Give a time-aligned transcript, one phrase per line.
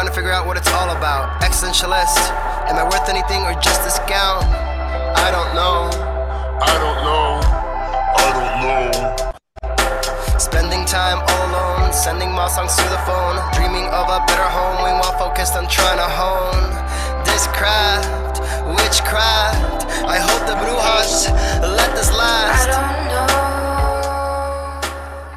[0.00, 1.42] Trying to figure out what it's all about.
[1.42, 2.32] Existentialist.
[2.72, 4.40] Am I worth anything or just a scout?
[5.12, 5.92] I don't know.
[6.56, 7.28] I don't know.
[8.16, 10.38] I don't know.
[10.38, 14.88] Spending time all alone, sending my songs to the phone, dreaming of a better home.
[14.88, 16.72] Meanwhile, focused on trying to hone
[17.28, 18.40] this craft,
[18.72, 19.84] witchcraft.
[20.08, 21.28] I hope the brujas
[21.76, 22.99] let this last.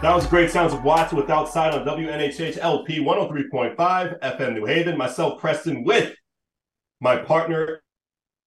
[0.04, 4.98] That was great sounds of Watts with Outside on WNHH LP 103.5 FM New Haven.
[4.98, 6.14] Myself, Prestige, with
[7.00, 7.82] my partner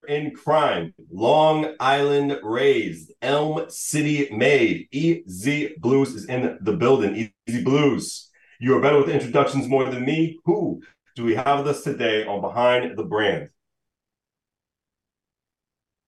[0.07, 4.89] in crime, Long Island raised, Elm City made.
[4.93, 7.33] EZ Bluez is in the building.
[7.49, 8.27] EZ Bluez.
[8.61, 10.39] You are better with introductions more than me.
[10.45, 10.83] Who
[11.15, 13.49] do we have with us today on Behind the Brand?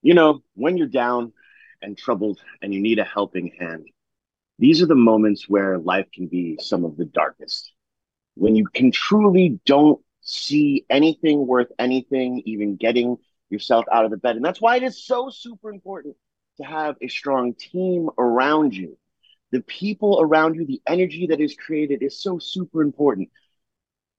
[0.02, 1.32] You know, when you're down
[1.80, 3.86] and troubled and you need a helping hand,
[4.58, 7.72] these are the moments where life can be some of the darkest.
[8.34, 13.16] When you can truly don't see anything worth anything, even getting
[13.50, 14.36] yourself out of the bed.
[14.36, 16.16] And that's why it is so super important
[16.58, 18.98] to have a strong team around you.
[19.52, 23.30] The people around you, the energy that is created is so super important,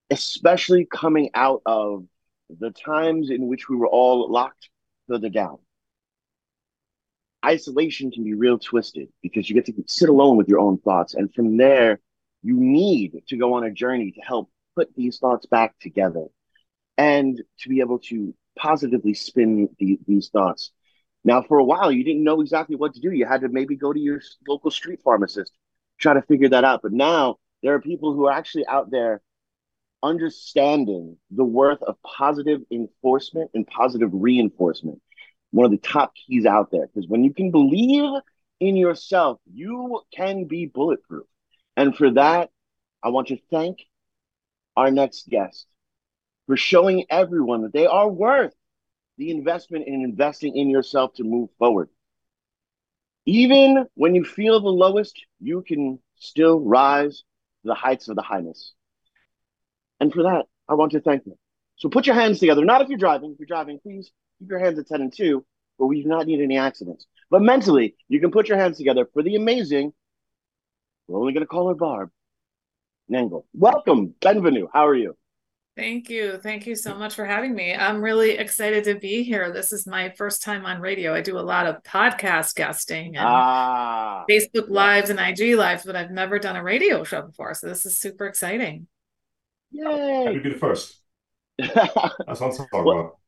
[0.09, 2.05] especially coming out of
[2.49, 4.69] the times in which we were all locked
[5.07, 5.59] further down
[7.50, 11.16] isolation can be real twisted because you get to sit alone with your own thoughts.
[11.16, 12.00] And from there,
[12.44, 16.25] you need to go on a journey to help put these thoughts back together
[16.97, 20.72] and to be able to positively spin the, these thoughts.
[21.23, 23.11] Now, for a while, you didn't know exactly what to do.
[23.11, 25.52] You had to maybe go to your local street pharmacist,
[25.97, 26.81] try to figure that out.
[26.81, 29.22] But now there are people who are actually out there
[30.02, 35.02] understanding the worth of positive enforcement and positive reinforcement
[35.52, 38.21] one of the top keys out there because when you can believe
[38.60, 41.26] in yourself, you can be bulletproof.
[41.76, 42.49] And for that,
[43.02, 43.80] I want to thank
[44.76, 45.65] our next guest
[46.48, 48.54] for showing everyone that they are worth
[49.17, 51.89] the investment in investing in yourself to move forward.
[53.26, 57.20] Even when you feel the lowest, you can still rise
[57.61, 58.73] to the heights of the highness.
[59.99, 61.36] And for that, I want to thank them.
[61.76, 62.65] So put your hands together.
[62.65, 63.32] Not if you're driving.
[63.32, 65.45] If you're driving, please keep your hands at 10 and 2,
[65.77, 67.05] but we do not need any accidents.
[67.30, 69.94] But mentally, you can put your hands together for the amazing,
[71.08, 72.10] we're only going to call her Barb,
[73.11, 73.45] Nangle.
[73.54, 74.67] Welcome, Benvenue.
[74.73, 75.16] How are you?
[75.76, 76.38] Thank you.
[76.38, 77.73] Thank you so much for having me.
[77.73, 79.54] I'm really excited to be here.
[79.54, 81.14] This is my first time on radio.
[81.14, 85.95] I do a lot of podcast guesting and ah, Facebook Lives and IG Lives, but
[85.95, 87.54] I've never done a radio show before.
[87.54, 88.88] So this is super exciting.
[89.71, 90.23] Yay!
[90.26, 91.00] Happy to be the first.
[91.58, 93.18] That's what I'm talking well, about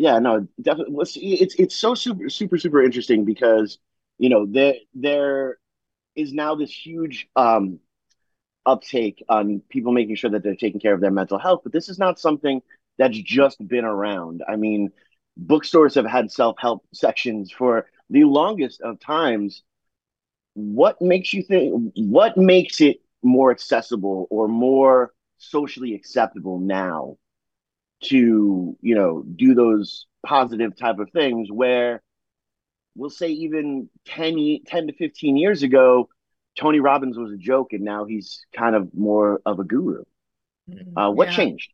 [0.00, 0.94] yeah, no, definitely.
[1.16, 3.78] It's it's so super super super interesting because
[4.16, 5.58] you know there there
[6.16, 7.80] is now this huge um,
[8.66, 11.88] uptake on people making sure that they're taking care of their mental health, but this
[11.90, 12.62] is not something
[12.98, 14.42] that's just been around.
[14.48, 14.90] I mean,
[15.36, 19.62] bookstores have had self help sections for the longest of times.
[20.54, 21.92] What makes you think?
[21.96, 27.18] What makes it more accessible or more socially acceptable now
[28.02, 32.02] to you know do those positive type of things where
[32.96, 36.08] we'll say even 10, 10 to 15 years ago
[36.58, 40.02] tony robbins was a joke and now he's kind of more of a guru
[40.68, 40.98] mm-hmm.
[40.98, 41.36] uh, what yeah.
[41.36, 41.72] changed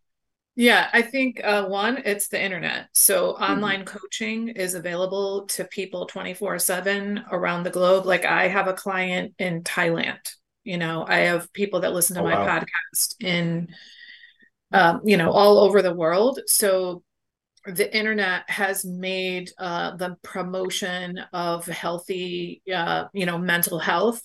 [0.59, 2.88] yeah, I think uh, one, it's the internet.
[2.94, 3.43] So mm-hmm.
[3.43, 8.06] online coaching is available to people 24 7 around the globe.
[8.06, 10.19] Like I have a client in Thailand.
[10.64, 12.58] You know, I have people that listen to oh, my wow.
[12.58, 13.69] podcast in
[14.72, 16.41] um, you know, all over the world.
[16.47, 17.03] So
[17.66, 24.22] the internet has made uh, the promotion of healthy, uh, you know, mental health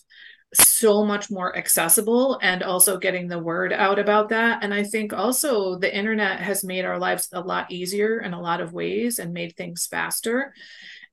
[0.53, 4.63] so much more accessible and also getting the word out about that.
[4.63, 8.41] And I think also the internet has made our lives a lot easier in a
[8.41, 10.53] lot of ways and made things faster.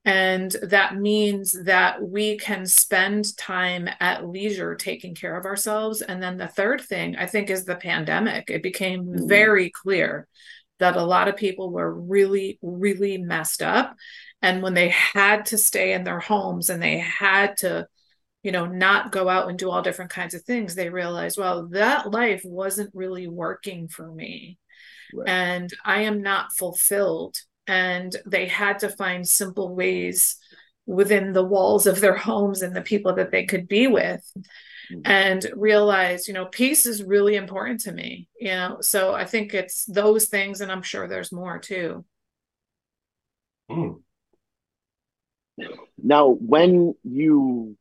[0.05, 6.01] And that means that we can spend time at leisure taking care of ourselves.
[6.01, 8.49] And then the third thing I think is the pandemic.
[8.49, 9.29] It became mm.
[9.29, 10.27] very clear
[10.79, 13.97] that a lot of people were really, really messed up.
[14.41, 17.87] And when they had to stay in their homes and they had to,
[18.43, 21.67] you know, not go out and do all different kinds of things, they realized, well,
[21.69, 24.59] that life wasn't really working for me.
[25.13, 25.29] Right.
[25.29, 27.37] And I am not fulfilled
[27.69, 30.39] and they had to find simple ways
[30.87, 34.27] within the walls of their homes and the people that they could be with
[34.91, 35.01] mm-hmm.
[35.05, 39.53] and realize you know peace is really important to me you know so i think
[39.53, 42.05] it's those things and i'm sure there's more too
[43.71, 44.01] mm.
[46.03, 47.77] now when you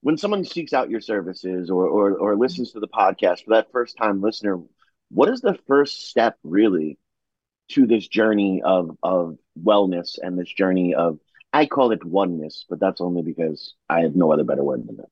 [0.00, 3.70] when someone seeks out your services or, or or listens to the podcast for that
[3.72, 4.58] first time listener
[5.10, 6.98] what is the first step really
[7.72, 11.18] to this journey of of wellness and this journey of
[11.52, 14.96] I call it oneness, but that's only because I have no other better word than
[14.96, 15.08] that.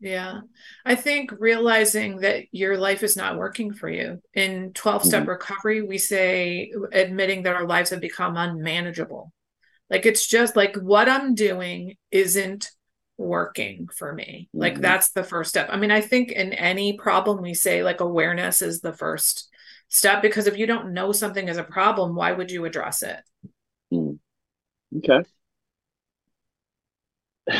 [0.00, 0.40] Yeah.
[0.84, 4.22] I think realizing that your life is not working for you.
[4.32, 5.30] In 12 step mm-hmm.
[5.30, 9.32] recovery, we say admitting that our lives have become unmanageable.
[9.90, 12.70] Like it's just like what I'm doing isn't
[13.18, 14.48] working for me.
[14.48, 14.60] Mm-hmm.
[14.60, 15.68] Like that's the first step.
[15.70, 19.49] I mean, I think in any problem, we say like awareness is the first
[19.90, 23.20] step because if you don't know something is a problem, why would you address it?
[23.92, 24.18] Mm.
[24.96, 25.22] Okay.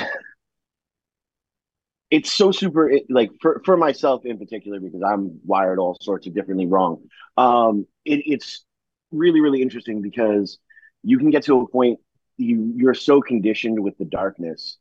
[2.11, 6.35] it's so super like for, for myself in particular because i'm wired all sorts of
[6.35, 7.05] differently wrong
[7.37, 8.65] um it, it's
[9.13, 10.59] really really interesting because
[11.03, 12.01] you can get to a point
[12.37, 14.77] you you're so conditioned with the darkness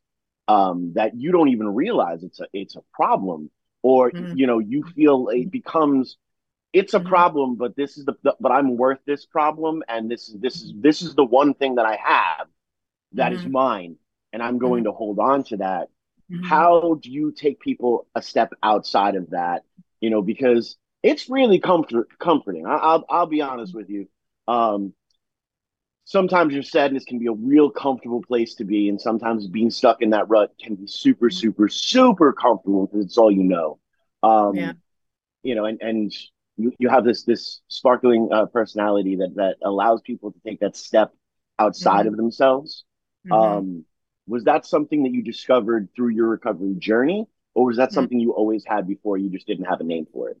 [0.48, 3.48] um that you don't even realize it's a it's a problem
[3.82, 4.36] or mm-hmm.
[4.36, 6.16] you know you feel it becomes
[6.72, 7.08] it's a mm-hmm.
[7.08, 10.56] problem but this is the, the, but i'm worth this problem and this is this
[10.62, 12.46] is this is the one thing that i have
[13.12, 13.46] that mm-hmm.
[13.46, 13.96] is mine
[14.32, 14.90] and i'm going mm-hmm.
[14.90, 15.88] to hold on to that
[16.30, 16.44] Mm-hmm.
[16.44, 19.62] How do you take people a step outside of that?
[20.00, 22.66] You know, because it's really comfort comforting.
[22.66, 24.08] I, will I'll be honest with you.
[24.46, 24.94] Um,
[26.04, 30.02] sometimes your sadness can be a real comfortable place to be, and sometimes being stuck
[30.02, 31.36] in that rut can be super, mm-hmm.
[31.36, 33.78] super, super comfortable because it's all you know.
[34.22, 34.72] Um, yeah.
[35.42, 36.12] You know, and and
[36.56, 40.76] you, you have this this sparkling uh, personality that that allows people to take that
[40.76, 41.12] step
[41.58, 42.08] outside mm-hmm.
[42.08, 42.84] of themselves.
[43.26, 43.32] Mm-hmm.
[43.32, 43.84] Um,
[44.26, 47.94] was that something that you discovered through your recovery journey or was that mm-hmm.
[47.94, 50.38] something you always had before you just didn't have a name for it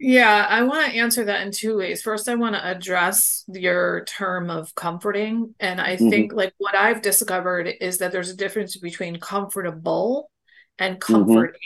[0.00, 4.04] yeah i want to answer that in two ways first i want to address your
[4.04, 6.10] term of comforting and i mm-hmm.
[6.10, 10.30] think like what i've discovered is that there's a difference between comfortable
[10.78, 11.14] and mm-hmm.
[11.14, 11.60] comforting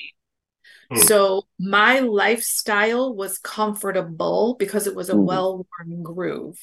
[0.93, 1.07] mm-hmm.
[1.07, 5.25] so my lifestyle was comfortable because it was a mm-hmm.
[5.25, 6.59] well-worn groove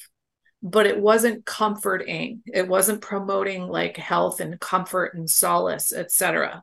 [0.62, 6.62] but it wasn't comforting it wasn't promoting like health and comfort and solace etc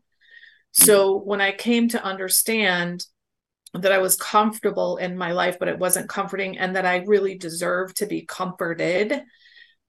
[0.71, 3.05] so when i came to understand
[3.73, 7.37] that i was comfortable in my life but it wasn't comforting and that i really
[7.37, 9.23] deserved to be comforted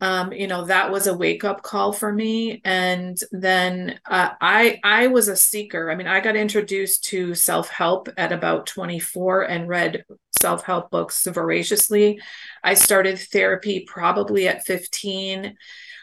[0.00, 4.78] um, you know that was a wake up call for me and then uh, i
[4.84, 5.90] i was a seeker.
[5.90, 10.04] I mean i got introduced to self help at about 24 and read
[10.40, 12.20] self help books voraciously.
[12.62, 15.56] I started therapy probably at 15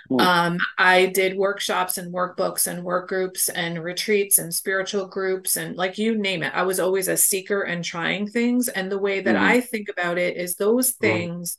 [0.09, 0.19] hmm.
[0.19, 5.77] um, i did workshops and workbooks and work groups and retreats and spiritual groups and
[5.77, 6.53] like you name it.
[6.53, 9.45] I was always a seeker and trying things and the way that mm-hmm.
[9.45, 11.57] i think about it is those things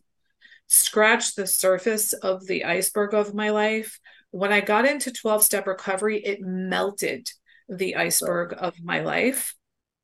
[0.68, 3.98] scratch the surface of the iceberg of my life.
[4.30, 7.28] When I got into 12 step recovery, it melted
[7.68, 9.54] the iceberg of my life.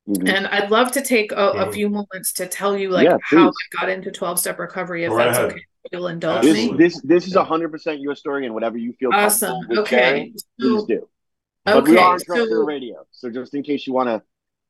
[0.07, 0.27] Mm-hmm.
[0.27, 3.47] And I'd love to take a, a, few moments to tell you like yeah, how
[3.47, 5.51] I got into 12 step recovery if right that's ahead.
[5.51, 5.61] okay.
[5.91, 6.77] You'll indulge this, me.
[6.77, 9.65] This this is hundred percent your story and whatever you feel awesome.
[9.77, 9.97] Okay.
[9.97, 11.09] Sharing, please do.
[11.65, 11.91] But okay.
[11.91, 13.05] we are on so, radio.
[13.11, 14.21] So just in case you want to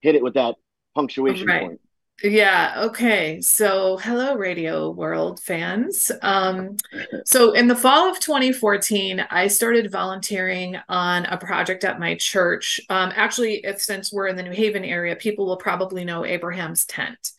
[0.02, 0.56] hit it with that
[0.96, 1.62] punctuation right.
[1.62, 1.82] point.
[2.22, 2.84] Yeah.
[2.86, 3.42] Okay.
[3.42, 6.10] So, hello, Radio World fans.
[6.22, 6.78] Um,
[7.26, 12.80] so, in the fall of 2014, I started volunteering on a project at my church.
[12.90, 16.86] Um, actually, if, since we're in the New Haven area, people will probably know Abraham's
[16.86, 17.32] Tent.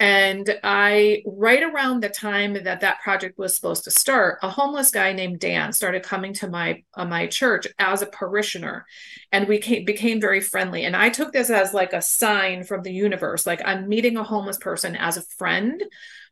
[0.00, 4.90] And I, right around the time that that project was supposed to start, a homeless
[4.90, 8.86] guy named Dan started coming to my uh, my church as a parishioner,
[9.30, 10.86] and we came, became very friendly.
[10.86, 14.24] And I took this as like a sign from the universe, like I'm meeting a
[14.24, 15.82] homeless person as a friend.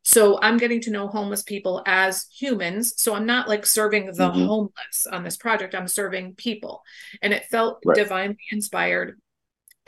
[0.03, 2.95] So I'm getting to know homeless people as humans.
[2.97, 4.47] So I'm not like serving the mm-hmm.
[4.47, 5.75] homeless on this project.
[5.75, 6.83] I'm serving people,
[7.21, 7.95] and it felt right.
[7.95, 9.21] divinely inspired.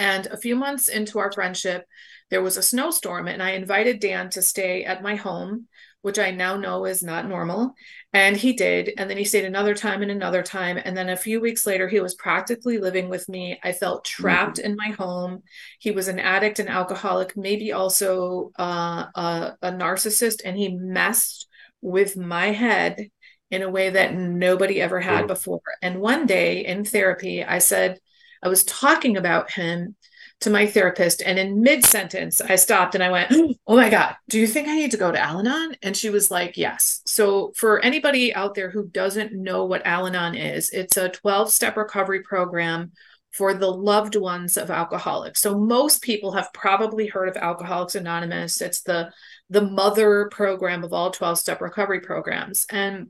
[0.01, 1.87] And a few months into our friendship,
[2.31, 5.69] there was a snowstorm and I invited Dan to stay at my home,
[6.01, 7.75] which I now know is not normal.
[8.15, 8.95] And he did.
[8.97, 10.81] And then he stayed another time and another time.
[10.83, 13.61] And then a few weeks later, he was practically living with me.
[13.63, 14.71] I felt trapped mm-hmm.
[14.71, 15.43] in my home.
[15.79, 20.41] He was an addict and alcoholic, maybe also uh, a, a narcissist.
[20.47, 21.47] And he messed
[21.83, 23.11] with my head
[23.51, 25.61] in a way that nobody ever had before.
[25.83, 27.99] And one day in therapy, I said,
[28.43, 29.97] I was talking about him
[30.41, 31.23] to my therapist.
[31.23, 33.31] And in mid sentence, I stopped and I went,
[33.67, 35.77] Oh my God, do you think I need to go to Al Anon?
[35.83, 37.03] And she was like, Yes.
[37.07, 41.51] So, for anybody out there who doesn't know what Al Anon is, it's a 12
[41.51, 42.93] step recovery program
[43.33, 45.41] for the loved ones of alcoholics.
[45.41, 48.61] So most people have probably heard of Alcoholics Anonymous.
[48.61, 49.13] It's the
[49.51, 52.67] the mother program of all 12 step recovery programs.
[52.71, 53.09] And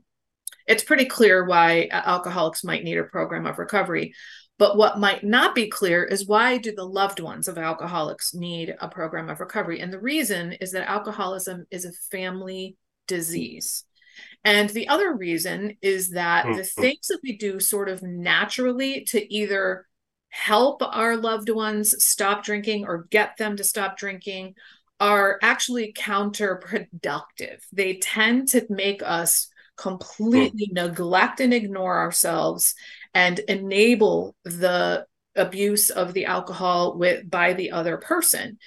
[0.67, 4.13] it's pretty clear why uh, alcoholics might need a program of recovery
[4.61, 8.75] But what might not be clear is why do the loved ones of alcoholics need
[8.79, 9.79] a program of recovery?
[9.79, 12.77] And the reason is that alcoholism is a family
[13.07, 13.85] disease.
[14.45, 16.57] And the other reason is that mm-hmm.
[16.57, 19.87] the things that we do sort of naturally to either
[20.29, 24.53] help our loved ones stop drinking or get them to stop drinking
[24.99, 27.61] are actually counterproductive.
[27.73, 30.73] They tend to make us completely mm.
[30.73, 32.75] neglect and ignore ourselves
[33.13, 38.57] and enable the abuse of the alcohol with by the other person.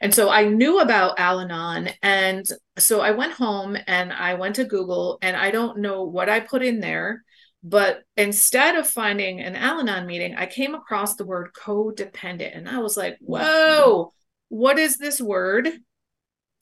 [0.00, 2.46] And so I knew about Al-Anon and
[2.78, 6.40] so I went home and I went to Google and I don't know what I
[6.40, 7.22] put in there
[7.66, 12.78] but instead of finding an Al-Anon meeting, I came across the word codependent and I
[12.80, 14.12] was like, whoa,
[14.50, 15.70] what is this word?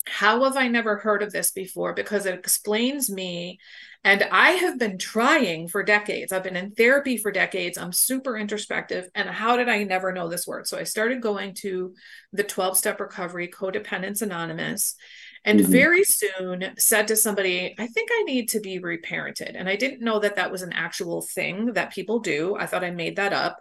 [0.06, 1.92] How have I never heard of this before?
[1.92, 3.58] Because it explains me.
[4.04, 6.32] And I have been trying for decades.
[6.32, 7.78] I've been in therapy for decades.
[7.78, 9.08] I'm super introspective.
[9.14, 10.66] And how did I never know this word?
[10.66, 11.94] So I started going to
[12.32, 14.96] the 12 step recovery, Codependence Anonymous
[15.44, 15.72] and mm-hmm.
[15.72, 19.54] very soon said to somebody, I think I need to be reparented.
[19.56, 22.56] And I didn't know that that was an actual thing that people do.
[22.56, 23.60] I thought I made that up.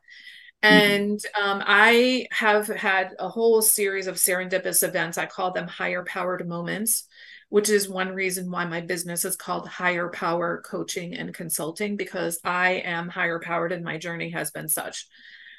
[0.64, 0.76] Mm-hmm.
[0.76, 5.18] And um, I have had a whole series of serendipitous events.
[5.18, 7.08] I call them higher powered moments,
[7.52, 12.40] which is one reason why my business is called Higher Power Coaching and Consulting, because
[12.46, 15.06] I am higher powered and my journey has been such.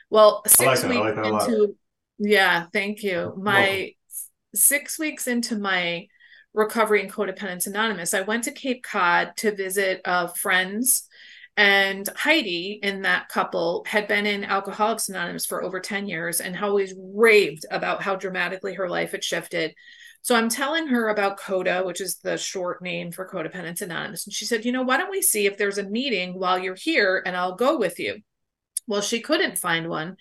[0.08, 1.76] Well, six like weeks like into,
[2.18, 3.34] yeah, thank you.
[3.36, 3.94] My Welcome.
[4.54, 6.06] six weeks into my
[6.54, 11.06] Recovery and Codependence Anonymous, I went to Cape Cod to visit uh, friends.
[11.58, 16.56] And Heidi in that couple had been in Alcoholics Anonymous for over 10 years and
[16.56, 19.74] always raved about how dramatically her life had shifted.
[20.22, 24.24] So I'm telling her about CODA, which is the short name for Codependence Anonymous.
[24.24, 26.76] And she said, You know, why don't we see if there's a meeting while you're
[26.76, 28.20] here and I'll go with you?
[28.86, 30.16] Well, she couldn't find one.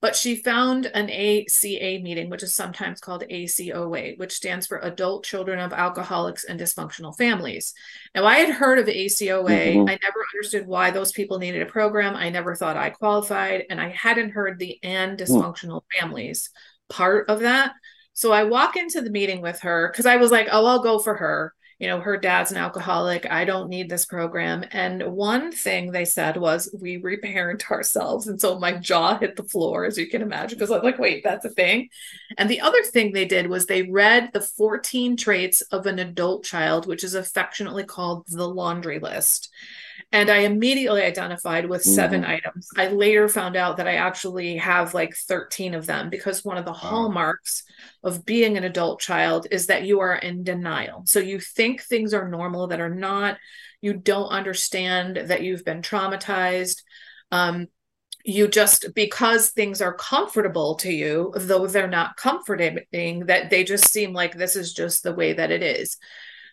[0.00, 5.24] But she found an ACA meeting, which is sometimes called ACOA, which stands for Adult
[5.24, 7.72] Children of Alcoholics and Dysfunctional Families.
[8.12, 9.44] Now, I had heard of ACOA.
[9.44, 9.88] Mm-hmm.
[9.88, 12.16] I never understood why those people needed a program.
[12.16, 15.22] I never thought I qualified, and I hadn't heard the and mm.
[15.24, 16.00] dysfunctional mm-hmm.
[16.00, 16.50] families
[16.88, 17.72] part of that.
[18.14, 20.98] So I walk into the meeting with her because I was like, oh, I'll go
[20.98, 23.28] for her you know, her dad's an alcoholic.
[23.28, 24.64] I don't need this program.
[24.70, 28.28] And one thing they said was, we reparent ourselves.
[28.28, 31.00] And so my jaw hit the floor, as you can imagine, because I was like,
[31.00, 31.88] wait, that's a thing.
[32.38, 36.44] And the other thing they did was they read the 14 traits of an adult
[36.44, 39.52] child, which is affectionately called the laundry list.
[40.12, 42.30] And I immediately identified with 7 mm-hmm.
[42.30, 42.68] items.
[42.76, 46.66] I later found out that I actually have like 13 of them because one of
[46.66, 46.76] the wow.
[46.76, 47.64] hallmarks
[48.04, 51.02] of being an adult child is that you are in denial.
[51.06, 53.38] So you think things are normal that are not,
[53.80, 56.82] you don't understand that you've been traumatized.
[57.30, 57.68] Um,
[58.24, 63.88] you just because things are comfortable to you though they're not comforting that they just
[63.88, 65.96] seem like this is just the way that it is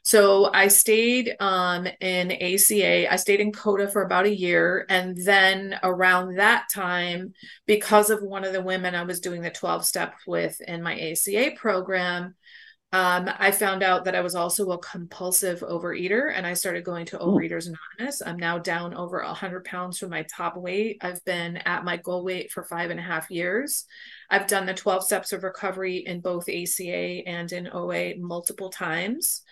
[0.10, 3.13] so I stayed um, in ACA.
[3.13, 4.88] I stayed in CODA for about a year.
[4.89, 7.36] And then around that time,
[7.68, 11.00] because of one of the women I was doing the 12 step with in my
[11.00, 12.34] ACA program,
[12.92, 17.06] um, I found out that I was also a compulsive overeater and I started going
[17.06, 18.24] to Overeaters Anonymous.
[18.25, 20.98] I'm now down over 100 pounds from my top weight.
[21.01, 23.86] I've been at my goal weight for five and a half years.
[24.28, 29.44] I've done the 12 steps of recovery in both ACA and in OA multiple times.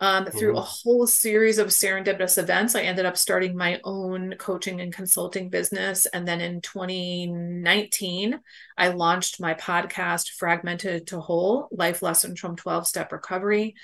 [0.00, 0.58] Um, through mm-hmm.
[0.58, 5.50] a whole series of serendipitous events, I ended up starting my own coaching and consulting
[5.50, 6.06] business.
[6.06, 8.40] And then in 2019,
[8.76, 13.76] I launched my podcast, Fragmented to Whole Life Lessons from 12 Step Recovery.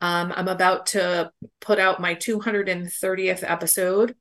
[0.00, 4.14] Um, I'm about to put out my 230th episode.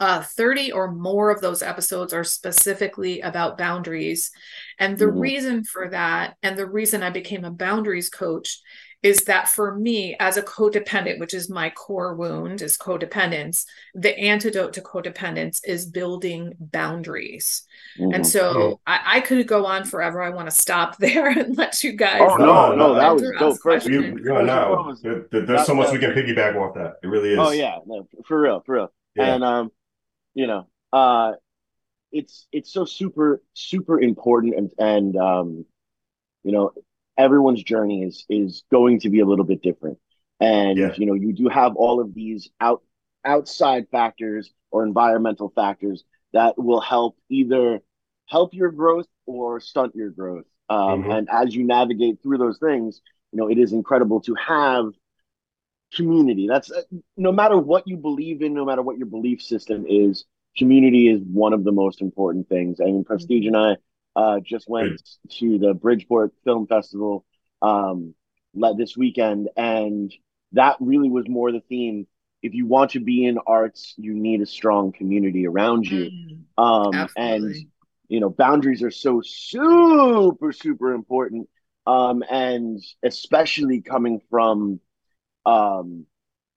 [0.00, 4.30] Uh, 30 or more of those episodes are specifically about boundaries.
[4.78, 5.18] And the mm-hmm.
[5.18, 8.60] reason for that, and the reason I became a boundaries coach,
[9.02, 13.64] is that for me as a codependent which is my core wound is codependence
[13.94, 17.62] the antidote to codependence is building boundaries.
[17.98, 18.14] Mm-hmm.
[18.14, 18.74] and so mm-hmm.
[18.86, 20.22] I, I, could go on forever.
[20.22, 23.60] I want to stop there and let you guys oh no no that was dope.
[23.62, 26.94] first you, you know, there, there's so much we can piggyback off that.
[27.02, 27.38] It really is.
[27.38, 27.78] Oh yeah.
[27.86, 28.92] No, for real for real.
[29.14, 29.34] Yeah.
[29.34, 29.70] and um
[30.34, 31.32] you know uh
[32.10, 35.66] it's it's so super super important and and um
[36.42, 36.72] you know
[37.18, 39.98] everyone's journey is is going to be a little bit different
[40.40, 40.92] and yeah.
[40.96, 42.82] you know you do have all of these out
[43.24, 47.80] outside factors or environmental factors that will help either
[48.26, 51.10] help your growth or stunt your growth um, mm-hmm.
[51.10, 53.00] and as you navigate through those things
[53.32, 54.86] you know it is incredible to have
[55.94, 56.82] community that's uh,
[57.16, 60.24] no matter what you believe in no matter what your belief system is
[60.58, 62.80] community is one of the most important things.
[62.80, 63.76] I mean, Prestige and I
[64.18, 67.24] uh, just went to the Bridgeport Film Festival
[67.62, 68.14] um,
[68.76, 70.12] this weekend, and
[70.52, 72.06] that really was more the theme.
[72.42, 76.10] If you want to be in arts, you need a strong community around you.
[76.10, 77.54] Mm, um, and
[78.08, 81.48] you know, boundaries are so super, super important.
[81.86, 84.80] Um, and especially coming from,
[85.46, 86.06] um,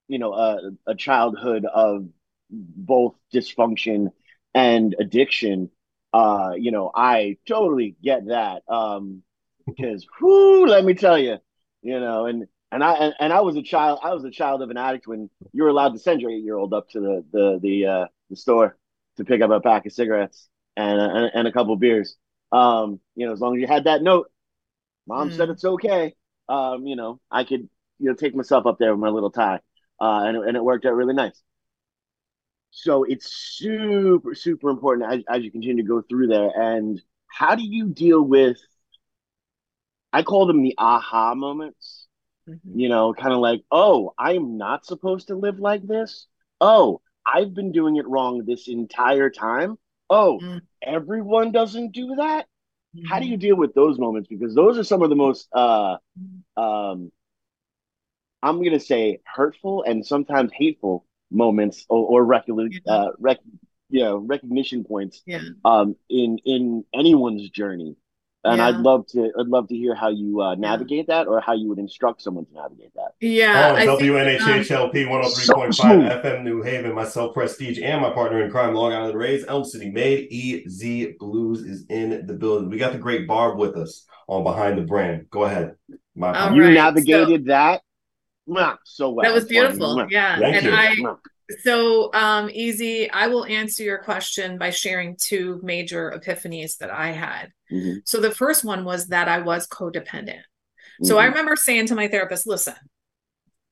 [0.07, 2.07] you know, a, a childhood of
[2.49, 4.07] both dysfunction
[4.53, 5.69] and addiction.
[6.13, 8.63] Uh, you know, I totally get that.
[8.67, 9.23] Um,
[9.65, 11.37] because whoo, let me tell you,
[11.81, 13.99] you know, and and I and, and I was a child.
[14.03, 16.43] I was a child of an addict when you were allowed to send your eight
[16.43, 18.77] year old up to the the the uh, the store
[19.17, 22.15] to pick up a pack of cigarettes and and, and a couple beers.
[22.51, 24.31] Um, you know, as long as you had that note,
[25.07, 25.37] mom mm.
[25.37, 26.15] said it's okay.
[26.49, 29.59] Um, you know, I could you know take myself up there with my little tie,
[29.99, 31.41] uh, and and it worked out really nice.
[32.71, 36.49] So it's super super important as as you continue to go through there.
[36.55, 38.57] And how do you deal with?
[40.13, 42.07] I call them the aha moments.
[42.49, 42.79] Mm-hmm.
[42.79, 46.27] You know, kind of like, oh, I am not supposed to live like this.
[46.59, 49.77] Oh, I've been doing it wrong this entire time
[50.11, 50.61] oh, mm.
[50.83, 52.45] everyone doesn't do that.
[52.95, 53.07] Mm-hmm.
[53.07, 53.39] How do you mm-hmm.
[53.39, 54.27] deal with those moments?
[54.27, 55.95] Because those are some of the most, uh,
[56.57, 57.11] um,
[58.43, 62.45] I'm going to say, hurtful and sometimes hateful moments or, or rec-
[62.87, 63.39] uh, rec-
[63.89, 65.41] you know, recognition points yeah.
[65.65, 67.95] um, in in anyone's journey
[68.43, 68.67] and yeah.
[68.67, 71.15] I'd love to I'd love to hear how you uh, navigate yeah.
[71.15, 73.11] that or how you would instruct someone to navigate that.
[73.19, 76.93] Yeah, oh, WNHHLP one hundred three point five FM New Haven.
[76.93, 80.27] Myself, Prestige, and my partner in crime, Long Island Rays, Elm City Made.
[80.31, 82.69] EZ Bluez is in the building.
[82.69, 85.29] We got the great Barb with us on behind the brand.
[85.29, 85.75] Go ahead.
[86.15, 86.73] My you right.
[86.73, 87.81] navigated so, that.
[88.45, 89.23] Well, so well.
[89.23, 90.07] That was beautiful.
[90.09, 91.07] Yeah, Thank and you.
[91.07, 91.15] I
[91.63, 97.11] so, um, EZ, I will answer your question by sharing two major epiphanies that I
[97.11, 97.51] had.
[97.71, 97.99] Mm-hmm.
[98.05, 100.39] So, the first one was that I was codependent.
[100.39, 101.05] Mm-hmm.
[101.05, 101.31] So, I mm-hmm.
[101.31, 102.75] remember saying to my therapist, listen,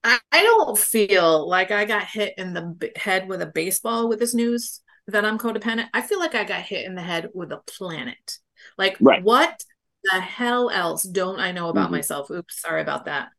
[0.04, 4.20] I, I don't feel like I got hit in the head with a baseball with
[4.20, 5.90] this news that I'm codependent.
[5.94, 8.40] I feel like I got hit in the head with a planet.
[8.78, 9.24] Like, right.
[9.24, 9.62] what
[10.04, 11.96] the hell else don't I know about mm-hmm.
[11.96, 12.30] myself?
[12.32, 13.30] Oops, sorry about that.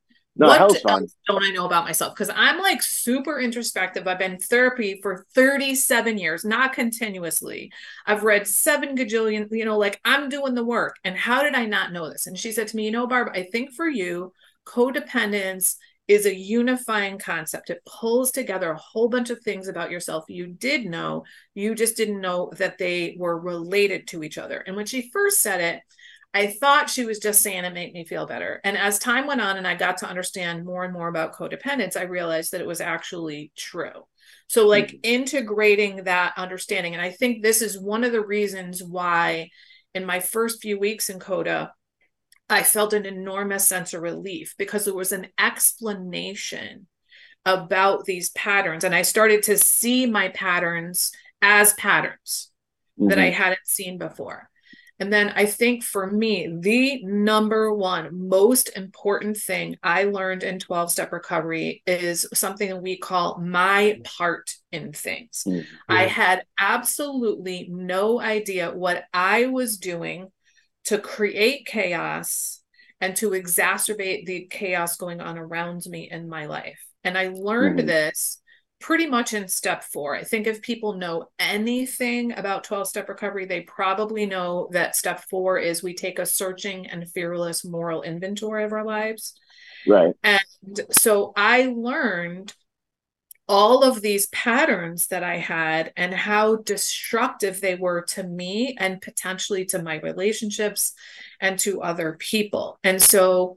[0.40, 2.14] No, what else don't I know about myself?
[2.14, 4.08] Because I'm like super introspective.
[4.08, 7.70] I've been therapy for 37 years, not continuously.
[8.06, 10.96] I've read seven gajillion, you know, like I'm doing the work.
[11.04, 12.26] And how did I not know this?
[12.26, 14.32] And she said to me, you know, Barb, I think for you,
[14.64, 15.76] codependence
[16.08, 17.68] is a unifying concept.
[17.68, 21.24] It pulls together a whole bunch of things about yourself you did know,
[21.54, 24.64] you just didn't know that they were related to each other.
[24.66, 25.82] And when she first said it,
[26.32, 28.60] I thought she was just saying it made me feel better.
[28.62, 31.96] And as time went on and I got to understand more and more about codependence,
[31.96, 34.06] I realized that it was actually true.
[34.46, 34.98] So, like mm-hmm.
[35.02, 36.94] integrating that understanding.
[36.94, 39.50] And I think this is one of the reasons why,
[39.94, 41.72] in my first few weeks in CODA,
[42.48, 46.86] I felt an enormous sense of relief because there was an explanation
[47.44, 48.84] about these patterns.
[48.84, 51.12] And I started to see my patterns
[51.42, 52.50] as patterns
[52.98, 53.08] mm-hmm.
[53.08, 53.42] that I mm-hmm.
[53.42, 54.49] hadn't seen before.
[55.00, 60.58] And then I think for me, the number one most important thing I learned in
[60.58, 65.44] 12 step recovery is something that we call my part in things.
[65.48, 65.62] Mm-hmm.
[65.88, 70.28] I had absolutely no idea what I was doing
[70.84, 72.62] to create chaos
[73.00, 76.78] and to exacerbate the chaos going on around me in my life.
[77.04, 77.88] And I learned mm-hmm.
[77.88, 78.39] this
[78.80, 80.16] pretty much in step four.
[80.16, 85.24] I think if people know anything about 12 step recovery, they probably know that step
[85.28, 89.34] four is we take a searching and fearless moral inventory of our lives.
[89.86, 90.14] Right.
[90.24, 92.54] And so I learned
[93.50, 99.00] all of these patterns that I had and how destructive they were to me and
[99.00, 100.92] potentially to my relationships
[101.40, 102.78] and to other people.
[102.84, 103.56] And so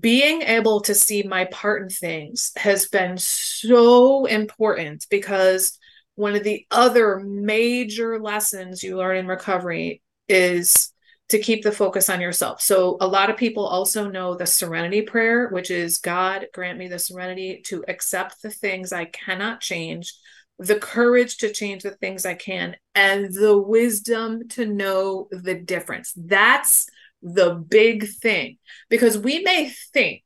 [0.00, 5.78] being able to see my part in things has been so important because
[6.14, 10.90] one of the other major lessons you learn in recovery is
[11.28, 12.60] to keep the focus on yourself.
[12.60, 16.88] So, a lot of people also know the serenity prayer, which is God, grant me
[16.88, 20.14] the serenity to accept the things I cannot change,
[20.58, 26.12] the courage to change the things I can, and the wisdom to know the difference.
[26.16, 26.86] That's
[27.24, 28.58] the big thing
[28.88, 30.22] because we may think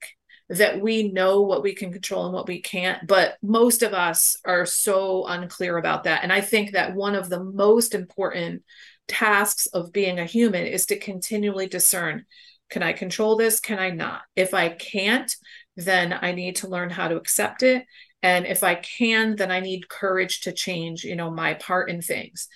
[0.50, 4.36] that we know what we can control and what we can't but most of us
[4.44, 8.62] are so unclear about that and i think that one of the most important
[9.06, 12.24] tasks of being a human is to continually discern
[12.68, 15.36] can i control this can i not if i can't
[15.78, 17.86] then I need to learn how to accept it.
[18.20, 22.02] And if I can, then I need courage to change, you know, my part in
[22.02, 22.48] things.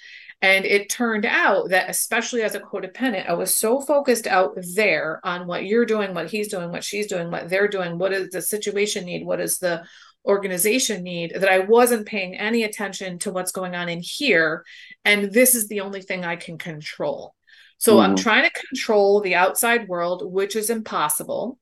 [0.42, 5.20] And it turned out that, especially as a codependent, I was so focused out there
[5.22, 8.31] on what you're doing, what he's doing, what she's doing, what they're doing, what does
[8.31, 9.85] the situation need, what does the
[10.26, 14.64] organization need, that I wasn't paying any attention to what's going on in here.
[15.05, 17.37] And this is the only thing I can control.
[17.78, 18.02] So mm.
[18.02, 18.22] I'm mm-hmm.
[18.22, 21.57] trying to control the outside world, which is impossible.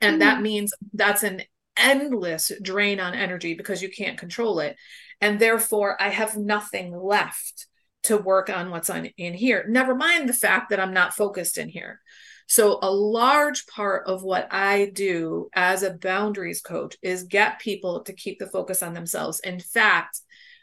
[0.00, 0.20] And mm.
[0.20, 1.42] that means that's an
[1.76, 4.76] endless drain on energy because you can't control it.
[5.20, 7.66] And therefore, I have nothing left
[8.06, 9.64] to work on what's on in here.
[9.68, 12.00] Never mind the fact that I'm not focused in here.
[12.48, 18.04] So, a large part of what I do as a boundaries coach is get people
[18.04, 19.40] to keep the focus on themselves.
[19.40, 20.20] In fact,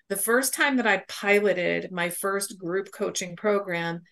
[0.08, 4.04] the first time that I piloted my first group coaching program,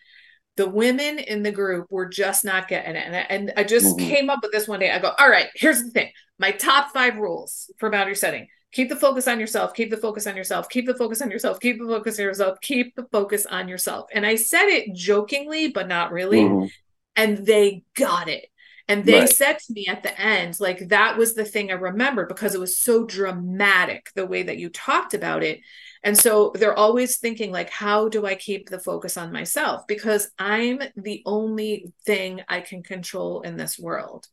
[0.58, 3.04] the women in the group were just not getting it.
[3.06, 4.10] And I, and I just mm-hmm.
[4.10, 4.92] came up with this one day.
[4.92, 8.90] I go, all right, here's the thing my top five rules for boundary setting keep
[8.90, 11.80] the focus on yourself, keep the focus on yourself, keep the focus on yourself, keep
[11.80, 14.10] the focus on yourself, keep the focus on yourself.
[14.14, 16.42] And I said it jokingly, but not really.
[16.42, 16.68] Mm-hmm.
[17.16, 18.48] And they got it.
[18.88, 19.30] And they right.
[19.30, 22.60] said to me at the end, like, that was the thing I remember because it
[22.60, 25.62] was so dramatic the way that you talked about it.
[26.04, 29.88] And so they're always thinking, like, how do I keep the focus on myself?
[29.88, 34.28] Because I'm the only thing I can control in this world.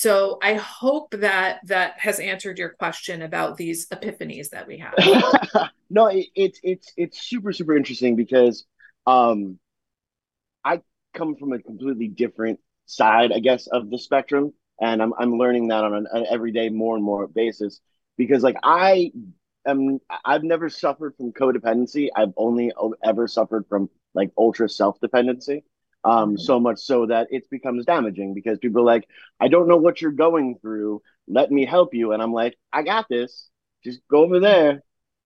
[0.00, 4.94] So I hope that that has answered your question about these epiphanies that we have.
[5.90, 8.64] no, it, it's it's it's super super interesting because
[9.06, 9.58] um,
[10.64, 10.80] I
[11.12, 15.68] come from a completely different side, I guess, of the spectrum, and I'm I'm learning
[15.68, 17.82] that on an, an everyday more and more basis
[18.16, 19.12] because like I
[19.66, 22.08] am I've never suffered from codependency.
[22.16, 22.72] I've only
[23.04, 25.62] ever suffered from like ultra self dependency
[26.04, 29.08] um, so much so that it becomes damaging because people are like,
[29.38, 31.02] I don't know what you're going through.
[31.28, 32.12] Let me help you.
[32.12, 33.48] And I'm like, I got this.
[33.84, 34.82] Just go over there.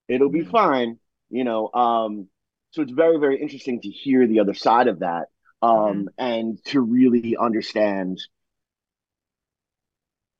[0.07, 0.99] It'll be fine.
[1.29, 2.27] You know, um,
[2.71, 5.27] so it's very, very interesting to hear the other side of that
[5.61, 6.07] um, mm-hmm.
[6.17, 8.21] and to really understand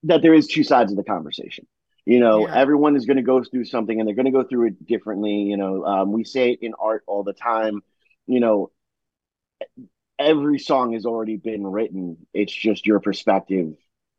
[0.04, 1.66] that there is two sides of the conversation.
[2.06, 2.56] You know, yeah.
[2.56, 5.38] everyone is going to go through something and they're going to go through it differently.
[5.38, 7.82] You know, um, we say it in art all the time.
[8.28, 8.72] You know,
[10.20, 12.18] every song has already been written.
[12.34, 13.74] It's just your perspective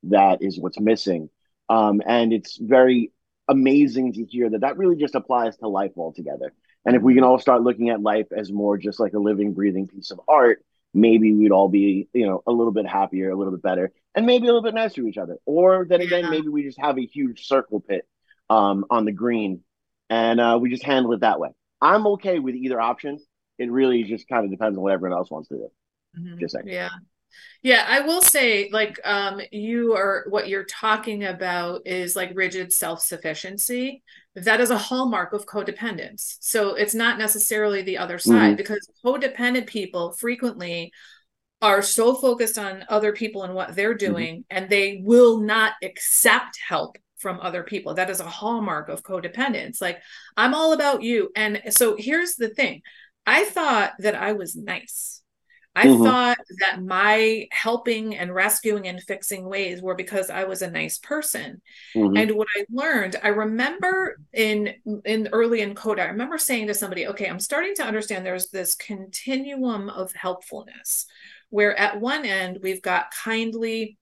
[0.05, 1.31] that is what's missing.
[1.69, 3.13] Um, and it's very
[3.49, 6.53] amazing to hear that that really just applies to life altogether.
[6.85, 9.55] And if we can all start looking at life as more just like a living,
[9.55, 13.37] breathing piece of art, maybe we'd all be, you know, a little bit happier, a
[13.37, 15.37] little bit better, and maybe a little bit nicer to each other.
[15.45, 18.07] Or then again, maybe we just have a huge circle pit
[18.49, 19.63] um, on the green
[20.09, 21.51] and uh, we just handle it that way.
[21.81, 23.19] I'm okay with either option.
[23.59, 25.71] It really just kind of depends on what everyone else wants to do.
[26.19, 26.39] Mm-hmm.
[26.39, 26.69] Just saying.
[26.69, 26.91] Yeah.
[27.63, 32.73] Yeah, I will say, like, um, you are what you're talking about is like rigid
[32.73, 34.03] self sufficiency.
[34.35, 36.37] That is a hallmark of codependence.
[36.41, 38.57] So it's not necessarily the other side mm-hmm.
[38.57, 40.93] because codependent people frequently
[41.63, 44.13] are so focused on other people and what they're mm-hmm.
[44.13, 44.57] doing, mm-hmm.
[44.57, 47.95] and they will not accept help from other people.
[47.95, 49.81] That is a hallmark of codependence.
[49.81, 50.01] Like,
[50.37, 51.31] I'm all about you.
[51.35, 52.83] And so here's the thing
[53.27, 55.23] I thought that I was nice.
[55.77, 56.05] I mm-hmm.
[56.05, 60.97] thought that my helping and rescuing and fixing ways were because I was a nice
[60.97, 61.61] person.
[61.95, 62.17] Mm-hmm.
[62.17, 64.73] And what I learned, I remember in
[65.05, 68.49] in early in code, I remember saying to somebody, okay, I'm starting to understand there's
[68.49, 71.05] this continuum of helpfulness
[71.51, 73.99] where at one end we've got kindly,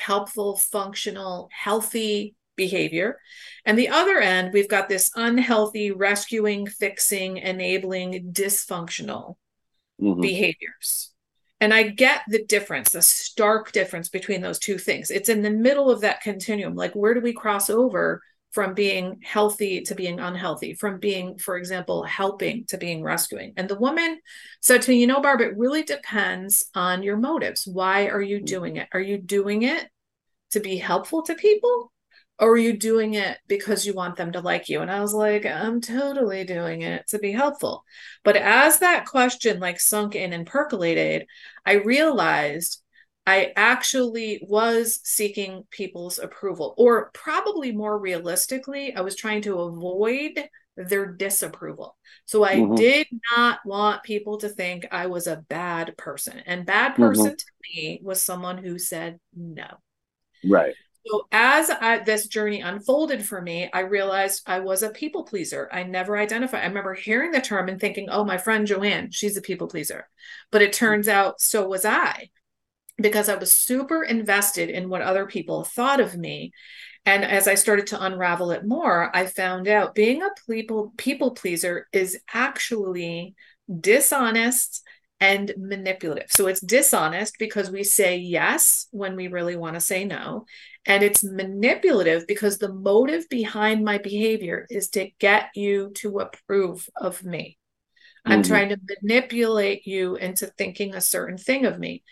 [0.00, 3.20] helpful, functional, healthy behavior.
[3.64, 9.36] And the other end, we've got this unhealthy, rescuing, fixing, enabling, dysfunctional
[10.00, 10.20] mm-hmm.
[10.20, 11.11] behaviors.
[11.62, 15.12] And I get the difference, the stark difference between those two things.
[15.12, 16.74] It's in the middle of that continuum.
[16.74, 18.20] Like, where do we cross over
[18.50, 23.52] from being healthy to being unhealthy, from being, for example, helping to being rescuing?
[23.56, 24.18] And the woman
[24.60, 27.64] said to me, You know, Barb, it really depends on your motives.
[27.64, 28.44] Why are you mm.
[28.44, 28.88] doing it?
[28.92, 29.88] Are you doing it
[30.50, 31.92] to be helpful to people?
[32.38, 34.80] Or are you doing it because you want them to like you?
[34.80, 37.84] And i was like i'm totally doing it to be helpful.
[38.24, 41.26] But as that question like sunk in and percolated
[41.64, 42.82] i realized
[43.26, 50.42] i actually was seeking people's approval or probably more realistically i was trying to avoid
[50.76, 51.96] their disapproval.
[52.24, 52.74] So i mm-hmm.
[52.74, 56.42] did not want people to think i was a bad person.
[56.46, 57.34] And bad person mm-hmm.
[57.34, 59.66] to me was someone who said no.
[60.44, 60.74] Right
[61.06, 65.68] so as I, this journey unfolded for me, I realized I was a people pleaser.
[65.72, 66.62] I never identified.
[66.62, 70.08] I remember hearing the term and thinking, "Oh, my friend Joanne, she's a people pleaser,"
[70.50, 70.84] but it mm-hmm.
[70.86, 72.30] turns out so was I.
[72.98, 76.52] because I was super invested in what other people thought of me.
[77.04, 81.32] And as I started to unravel it more, I found out being a people people
[81.32, 83.34] pleaser is actually
[83.80, 84.84] dishonest
[85.22, 86.32] and manipulative.
[86.32, 90.46] So it's dishonest because we say yes when we really want to say no.
[90.84, 96.90] And it's manipulative because the motive behind my behavior is to get you to approve
[96.96, 97.56] of me.
[98.26, 98.32] Mm-hmm.
[98.32, 102.02] I'm trying to manipulate you into thinking a certain thing of me.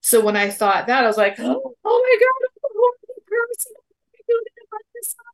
[0.00, 2.52] So when I thought that, I was like, oh, oh my God,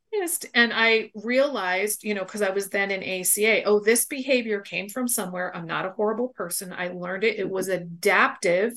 [0.53, 4.89] And I realized, you know, because I was then in ACA, oh, this behavior came
[4.89, 5.55] from somewhere.
[5.55, 6.73] I'm not a horrible person.
[6.75, 7.39] I learned it.
[7.39, 8.73] It was adaptive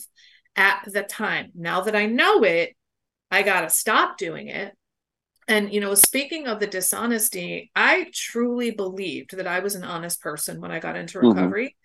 [0.56, 1.50] at the time.
[1.54, 2.76] Now that I know it,
[3.30, 4.72] I got to stop doing it.
[5.48, 10.20] And, you know, speaking of the dishonesty, I truly believed that I was an honest
[10.20, 11.28] person when I got into mm-hmm.
[11.28, 11.66] recovery.
[11.66, 11.81] Mm-hmm.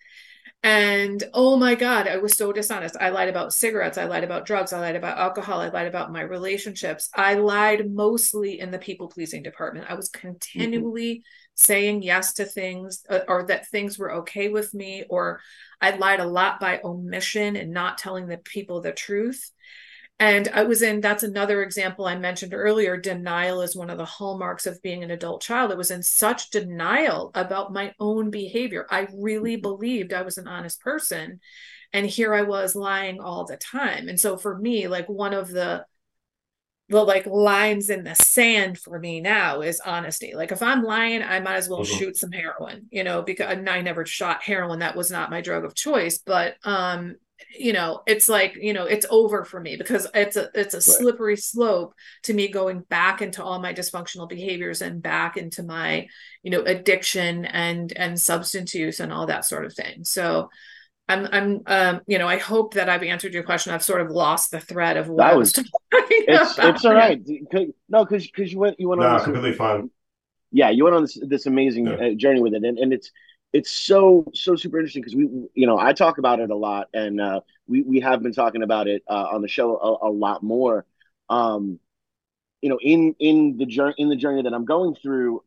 [0.64, 2.96] And oh my God, I was so dishonest.
[3.00, 3.96] I lied about cigarettes.
[3.96, 4.72] I lied about drugs.
[4.72, 5.60] I lied about alcohol.
[5.60, 7.08] I lied about my relationships.
[7.14, 9.86] I lied mostly in the people pleasing department.
[9.88, 10.28] I was mm-hmm.
[10.28, 11.22] continually mm-hmm.
[11.54, 15.40] saying yes to things uh, or that things were okay with me, or
[15.80, 19.52] I lied a lot by omission and not telling the people the truth.
[20.20, 22.96] And I was in, that's another example I mentioned earlier.
[22.96, 25.70] Denial is one of the hallmarks of being an adult child.
[25.70, 28.86] I was in such denial about my own behavior.
[28.90, 29.62] I really mm-hmm.
[29.62, 31.40] believed I was an honest person.
[31.92, 34.08] And here I was lying all the time.
[34.08, 35.86] And so for me, like one of the,
[36.88, 40.32] the like lines in the sand for me now is honesty.
[40.34, 41.96] Like if I'm lying, I might as well mm-hmm.
[41.96, 44.80] shoot some heroin, you know, because I never shot heroin.
[44.80, 46.18] That was not my drug of choice.
[46.18, 47.16] But um,
[47.56, 50.80] you know it's like you know it's over for me because it's a it's a
[50.80, 56.08] slippery slope to me going back into all my dysfunctional behaviors and back into my
[56.42, 60.04] you know addiction and and substance use and all that sort of thing.
[60.04, 60.50] So
[61.10, 63.72] i'm i'm um you know i hope that i've answered your question.
[63.72, 67.20] I've sort of lost the thread of what that was, was it's, it's all right.
[67.88, 69.90] No because because you went you went no, on completely fine.
[70.50, 71.94] Yeah you went on this this amazing yeah.
[71.94, 73.10] Uh, journey with it and, and it's
[73.52, 76.88] it's so so super interesting because we you know I talk about it a lot
[76.92, 80.12] and uh, we we have been talking about it uh, on the show a, a
[80.12, 80.84] lot more.
[81.30, 81.78] Um,
[82.62, 85.42] you know, in in the journey in the journey that I'm going through,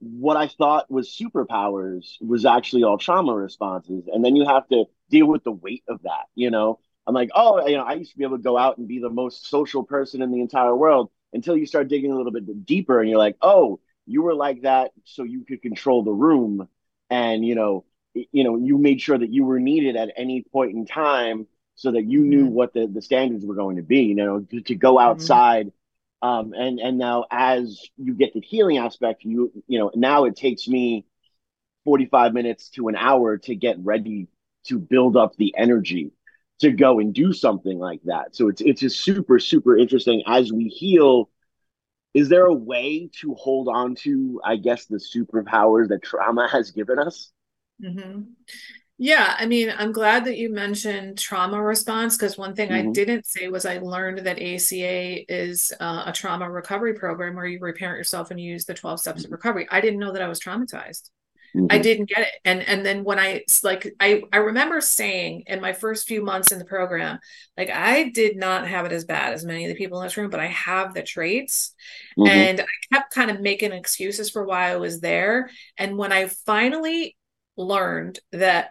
[0.00, 4.84] what I thought was superpowers was actually all trauma responses, and then you have to
[5.10, 6.26] deal with the weight of that.
[6.34, 8.78] You know, I'm like, oh, you know, I used to be able to go out
[8.78, 12.16] and be the most social person in the entire world until you start digging a
[12.16, 16.02] little bit deeper, and you're like, oh, you were like that so you could control
[16.04, 16.68] the room
[17.10, 20.74] and you know you know you made sure that you were needed at any point
[20.74, 22.54] in time so that you knew mm-hmm.
[22.54, 25.08] what the, the standards were going to be you know to, to go mm-hmm.
[25.08, 25.72] outside
[26.20, 30.36] um, and and now as you get the healing aspect you you know now it
[30.36, 31.04] takes me
[31.84, 34.28] 45 minutes to an hour to get ready
[34.64, 36.12] to build up the energy
[36.60, 40.52] to go and do something like that so it's it's just super super interesting as
[40.52, 41.30] we heal
[42.14, 46.70] is there a way to hold on to i guess the superpowers that trauma has
[46.70, 47.32] given us
[47.82, 48.22] mm-hmm.
[48.96, 52.88] yeah i mean i'm glad that you mentioned trauma response because one thing mm-hmm.
[52.88, 57.46] i didn't say was i learned that aca is uh, a trauma recovery program where
[57.46, 59.26] you reparent yourself and you use the 12 steps mm-hmm.
[59.26, 61.10] of recovery i didn't know that i was traumatized
[61.56, 61.66] Mm-hmm.
[61.70, 62.32] I didn't get it.
[62.44, 66.52] And and then when I like I I remember saying in my first few months
[66.52, 67.18] in the program,
[67.56, 70.16] like I did not have it as bad as many of the people in this
[70.16, 71.74] room, but I have the traits.
[72.18, 72.30] Mm-hmm.
[72.30, 75.50] And I kept kind of making excuses for why I was there.
[75.76, 77.16] And when I finally
[77.56, 78.70] learned that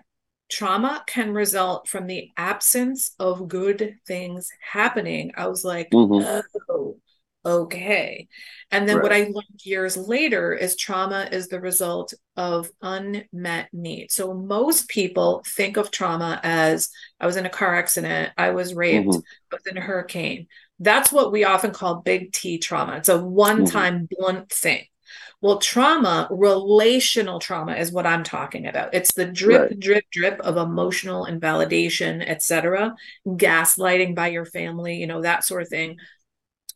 [0.50, 6.42] trauma can result from the absence of good things happening, I was like, mm-hmm.
[6.70, 6.98] oh,
[7.46, 8.28] okay.
[8.72, 9.04] And then right.
[9.04, 14.14] what I learned years later is trauma is the result of unmet needs.
[14.14, 18.74] So most people think of trauma as I was in a car accident, I was
[18.74, 19.20] raped, mm-hmm.
[19.54, 20.48] I was in a hurricane.
[20.80, 22.98] That's what we often call big T trauma.
[22.98, 24.06] It's a one time mm-hmm.
[24.12, 24.86] blunt thing.
[25.40, 28.96] Well, trauma, relational trauma is what I'm talking about.
[28.96, 29.80] It's the drip, right.
[29.80, 32.96] drip, drip of emotional invalidation, etc.,
[33.28, 35.98] gaslighting by your family, you know, that sort of thing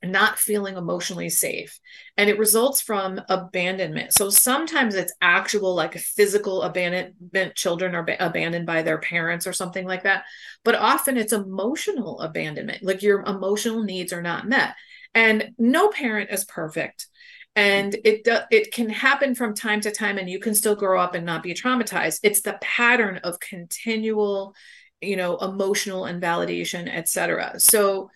[0.03, 1.79] not feeling emotionally safe.
[2.17, 4.13] And it results from abandonment.
[4.13, 9.85] So sometimes it's actual like physical abandonment children are abandoned by their parents or something
[9.85, 10.23] like that.
[10.63, 14.75] But often it's emotional abandonment like your emotional needs are not met.
[15.13, 17.07] And no parent is perfect.
[17.55, 20.99] And it do, it can happen from time to time and you can still grow
[20.99, 22.21] up and not be traumatized.
[22.23, 24.55] It's the pattern of continual
[25.01, 28.09] you know emotional invalidation etc so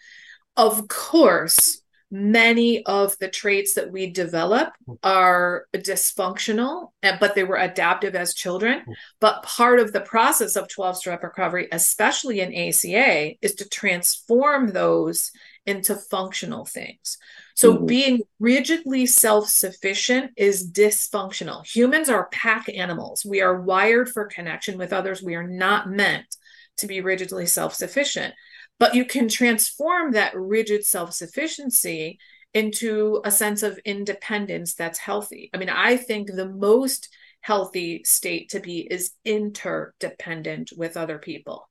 [0.57, 8.15] of course, many of the traits that we develop are dysfunctional but they were adaptive
[8.15, 8.83] as children.
[9.19, 14.67] But part of the process of 12 step recovery especially in aca is to transform
[14.67, 15.31] those
[15.65, 17.17] into functional things.
[17.55, 17.85] So mm-hmm.
[17.85, 21.65] being rigidly self-sufficient is dysfunctional.
[21.65, 23.25] Humans are pack animals.
[23.25, 25.23] We are wired for connection with others.
[25.23, 26.37] We are not meant
[26.77, 28.33] to be rigidly self-sufficient
[28.79, 32.19] but you can transform that rigid self sufficiency
[32.53, 35.49] into a sense of independence that's healthy.
[35.53, 37.09] I mean, I think the most
[37.41, 41.69] healthy state to be is interdependent with other people.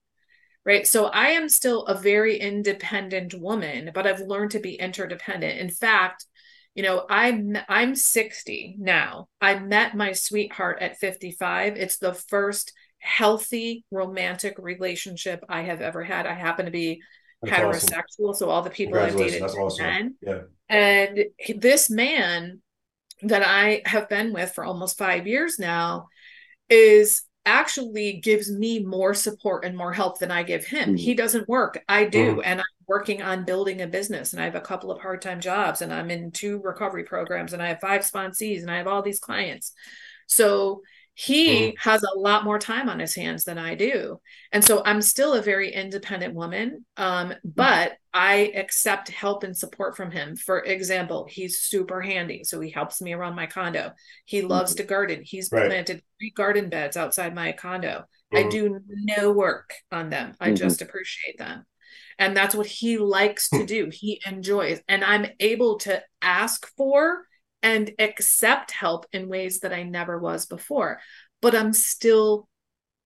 [0.64, 0.86] Right.
[0.86, 5.58] So I am still a very independent woman, but I've learned to be interdependent.
[5.58, 6.24] In fact,
[6.74, 9.28] you know, I'm I'm 60 now.
[9.40, 11.76] I met my sweetheart at 55.
[11.76, 12.72] It's the first
[13.04, 16.26] healthy romantic relationship I have ever had.
[16.26, 17.02] I happen to be
[17.42, 18.34] That's heterosexual, awesome.
[18.34, 19.84] so all the people I've dated That's awesome.
[19.84, 20.14] men.
[20.22, 20.40] Yeah.
[20.70, 21.24] And
[21.56, 22.62] this man
[23.22, 26.08] that I have been with for almost five years now
[26.70, 30.94] is actually gives me more support and more help than I give him.
[30.94, 30.98] Mm.
[30.98, 31.82] He doesn't work.
[31.86, 32.36] I do.
[32.36, 32.42] Mm.
[32.42, 35.82] And I'm working on building a business and I have a couple of part-time jobs
[35.82, 39.02] and I'm in two recovery programs and I have five sponsees and I have all
[39.02, 39.72] these clients.
[40.26, 40.80] So
[41.14, 41.74] he mm.
[41.78, 44.20] has a lot more time on his hands than I do.
[44.50, 47.36] And so I'm still a very independent woman, um, mm.
[47.44, 50.34] but I accept help and support from him.
[50.34, 52.42] For example, he's super handy.
[52.42, 53.92] So he helps me around my condo.
[54.24, 54.78] He loves mm.
[54.78, 55.20] to garden.
[55.22, 55.66] He's right.
[55.66, 58.04] planted three garden beds outside my condo.
[58.34, 58.38] Mm.
[58.46, 60.56] I do no work on them, I mm-hmm.
[60.56, 61.64] just appreciate them.
[62.18, 63.88] And that's what he likes to do.
[63.92, 64.80] He enjoys.
[64.88, 67.24] And I'm able to ask for
[67.64, 71.00] and accept help in ways that I never was before.
[71.40, 72.46] But I'm still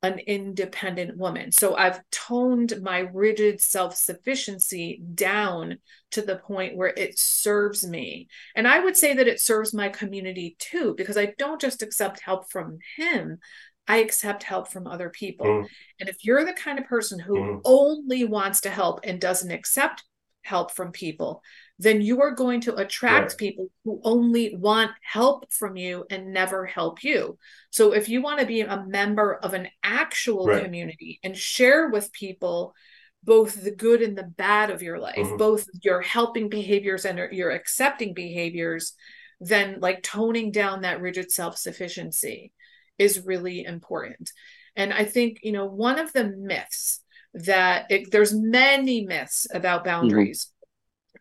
[0.02, 1.50] an independent woman.
[1.50, 5.78] So I've toned my rigid self sufficiency down
[6.12, 8.28] to the point where it serves me.
[8.54, 12.20] And I would say that it serves my community too, because I don't just accept
[12.20, 13.38] help from him.
[13.86, 15.46] I accept help from other people.
[15.46, 15.66] Mm.
[16.00, 17.60] And if you're the kind of person who mm.
[17.64, 20.04] only wants to help and doesn't accept
[20.42, 21.42] help from people,
[21.78, 23.38] then you are going to attract right.
[23.38, 27.38] people who only want help from you and never help you.
[27.70, 30.64] So if you want to be a member of an actual right.
[30.64, 32.74] community and share with people
[33.22, 35.36] both the good and the bad of your life, mm-hmm.
[35.36, 38.94] both your helping behaviors and your accepting behaviors,
[39.40, 42.52] then like toning down that rigid self-sufficiency
[42.98, 44.32] is really important.
[44.74, 47.02] And I think, you know, one of the myths
[47.34, 49.90] that it, there's many myths about mm-hmm.
[49.90, 50.46] boundaries.
[50.46, 50.54] Mm-hmm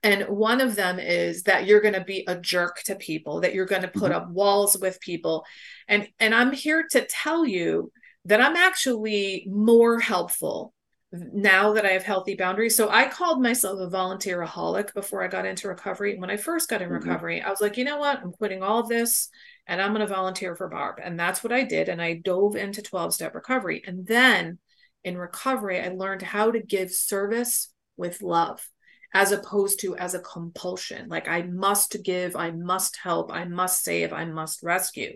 [0.04, 3.54] and one of them is that you're going to be a jerk to people that
[3.54, 4.24] you're going to put mm-hmm.
[4.24, 5.46] up walls with people.
[5.88, 7.92] And and i'm here to tell you
[8.26, 10.74] that i'm actually more helpful
[11.12, 12.76] now that i have healthy boundaries.
[12.76, 16.18] So i called myself a volunteeraholic before i got into recovery.
[16.18, 17.08] When i first got in mm-hmm.
[17.08, 18.20] recovery i was like you know what?
[18.22, 19.30] I'm quitting all of this
[19.68, 20.98] and i'm going to volunteer for barb.
[21.04, 23.84] And that's what i did and i dove into 12 step recovery.
[23.86, 24.60] And then
[25.04, 28.68] in recovery i learned how to give service with love
[29.14, 31.08] as opposed to as a compulsion.
[31.10, 35.16] Like i must give i must help i must save i must rescue.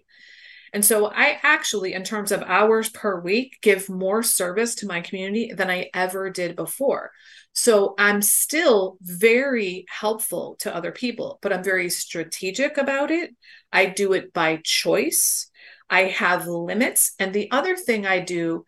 [0.74, 5.02] And so i actually in terms of hours per week give more service to my
[5.02, 7.12] community than i ever did before.
[7.54, 13.36] So i'm still very helpful to other people but i'm very strategic about it.
[13.72, 15.50] I do it by choice.
[15.90, 17.14] I have limits.
[17.20, 18.66] And the other thing i do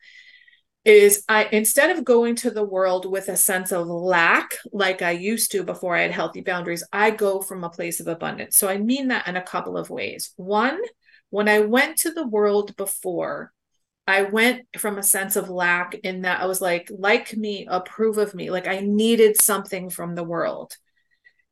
[0.85, 5.11] is I instead of going to the world with a sense of lack like I
[5.11, 8.57] used to before I had healthy boundaries, I go from a place of abundance.
[8.57, 10.33] So I mean that in a couple of ways.
[10.35, 10.79] One,
[11.29, 13.51] when I went to the world before,
[14.05, 18.17] I went from a sense of lack in that I was like, like me, approve
[18.17, 20.75] of me, like I needed something from the world.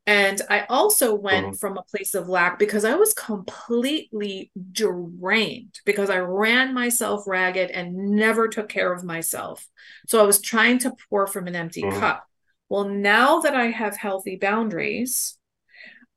[0.08, 1.56] And I also went mm-hmm.
[1.56, 7.70] from a place of lack because I was completely drained because I ran myself ragged
[7.70, 9.68] and never took care of myself.
[10.08, 12.00] So I was trying to pour from an empty mm-hmm.
[12.00, 12.26] cup.
[12.68, 15.38] Well, now that I have healthy boundaries,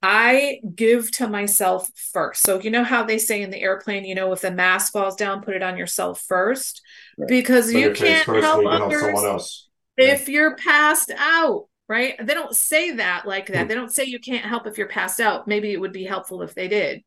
[0.03, 2.43] I give to myself first.
[2.43, 5.17] So, you know how they say in the airplane, you know, if the mask falls
[5.17, 6.83] down, put it on yourself first
[7.19, 7.29] right.
[7.29, 12.15] because you can't help others if you're passed out right?
[12.21, 13.63] They don't say that like that.
[13.63, 13.69] Hmm.
[13.69, 15.47] They don't say you can't help if you're passed out.
[15.47, 17.03] Maybe it would be helpful if they did.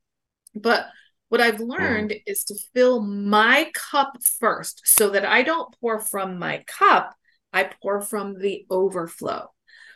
[0.55, 0.87] But
[1.29, 1.63] what I've hmm.
[1.63, 2.21] learned mm.
[2.25, 7.15] is to fill my cup first so that I don't pour from my cup,
[7.51, 9.51] I pour from the overflow.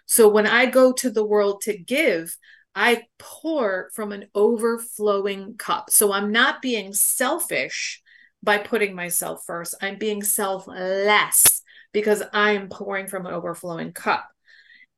[0.05, 2.35] So when I go to the world to give,
[2.75, 5.89] I pour from an overflowing cup.
[5.89, 8.01] So I'm not being selfish
[8.43, 9.75] by putting myself first.
[9.81, 11.61] I'm being selfless
[11.93, 14.27] because I'm pouring from an overflowing cup.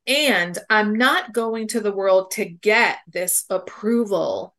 [0.06, 4.54] And I'm not going to the world to get this approval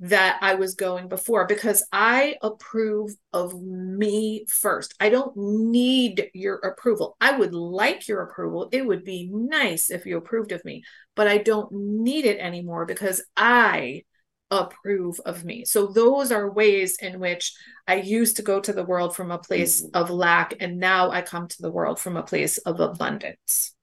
[0.00, 4.94] that I was going before because I approve of me first.
[5.00, 7.16] I don't need your approval.
[7.20, 8.68] I would like your approval.
[8.72, 10.82] It would be nice if you approved of me,
[11.14, 14.02] but I don't need it anymore because I
[14.50, 15.64] approve of me.
[15.64, 17.54] So those are ways in which
[17.86, 19.96] I used to go to the world from a place mm-hmm.
[19.96, 23.74] of lack and now I come to the world from a place of abundance.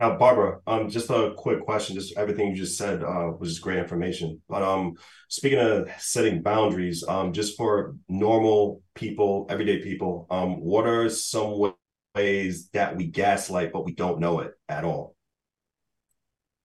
[0.00, 1.96] Uh, Barbara, um, just a quick question.
[1.96, 4.40] Just everything you just said uh, was just great information.
[4.48, 4.94] But um,
[5.28, 11.74] speaking of setting boundaries, um, just for normal people, everyday people, um, what are some
[12.14, 15.16] ways that we gaslight but we don't know it at all?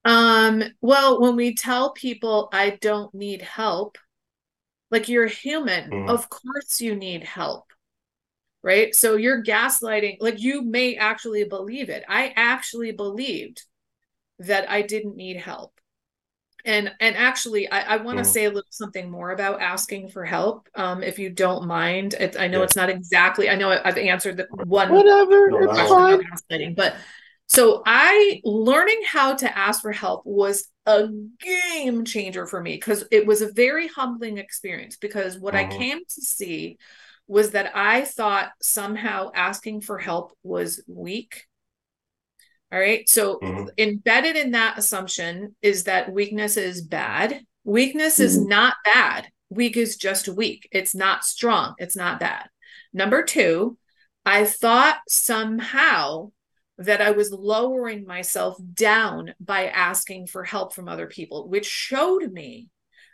[0.06, 3.98] Um, well, when we tell people I don't need help,
[4.92, 6.10] like you're human, mm-hmm.
[6.10, 7.73] of course you need help
[8.64, 8.96] right?
[8.96, 12.04] So you're gaslighting, like you may actually believe it.
[12.08, 13.64] I actually believed
[14.40, 15.74] that I didn't need help.
[16.66, 18.28] And and actually, I, I want to mm.
[18.28, 22.14] say a little something more about asking for help, um, if you don't mind.
[22.14, 22.64] It, I know yeah.
[22.64, 23.50] it's not exactly.
[23.50, 24.90] I know I've answered the one.
[24.94, 26.22] Whatever, no, it's fine.
[26.22, 26.96] Gaslighting, but
[27.48, 31.10] so I learning how to ask for help was a
[31.42, 34.96] game changer for me because it was a very humbling experience.
[34.96, 35.78] Because what I mm-hmm.
[35.78, 36.78] came to see
[37.34, 41.46] was that I thought somehow asking for help was weak.
[42.72, 43.10] All right.
[43.10, 43.70] So, mm-hmm.
[43.80, 47.42] embedded in that assumption is that weakness is bad.
[47.64, 48.24] Weakness mm-hmm.
[48.24, 49.30] is not bad.
[49.50, 50.70] Weak is just weak.
[50.72, 51.74] It's not strong.
[51.80, 52.50] It's not bad.
[52.94, 53.80] Number two,
[54.24, 56.32] I thought somehow
[56.78, 62.32] that I was lowering myself down by asking for help from other people, which showed
[62.32, 62.70] me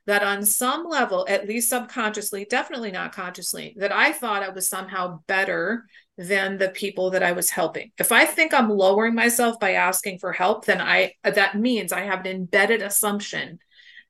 [0.09, 4.67] that on some level, at least subconsciously, definitely not consciously, that I thought I was
[4.67, 5.85] somehow better
[6.17, 7.91] than the people that I was helping.
[7.97, 12.01] If I think I'm lowering myself by asking for help, then I that means I
[12.01, 13.59] have an embedded assumption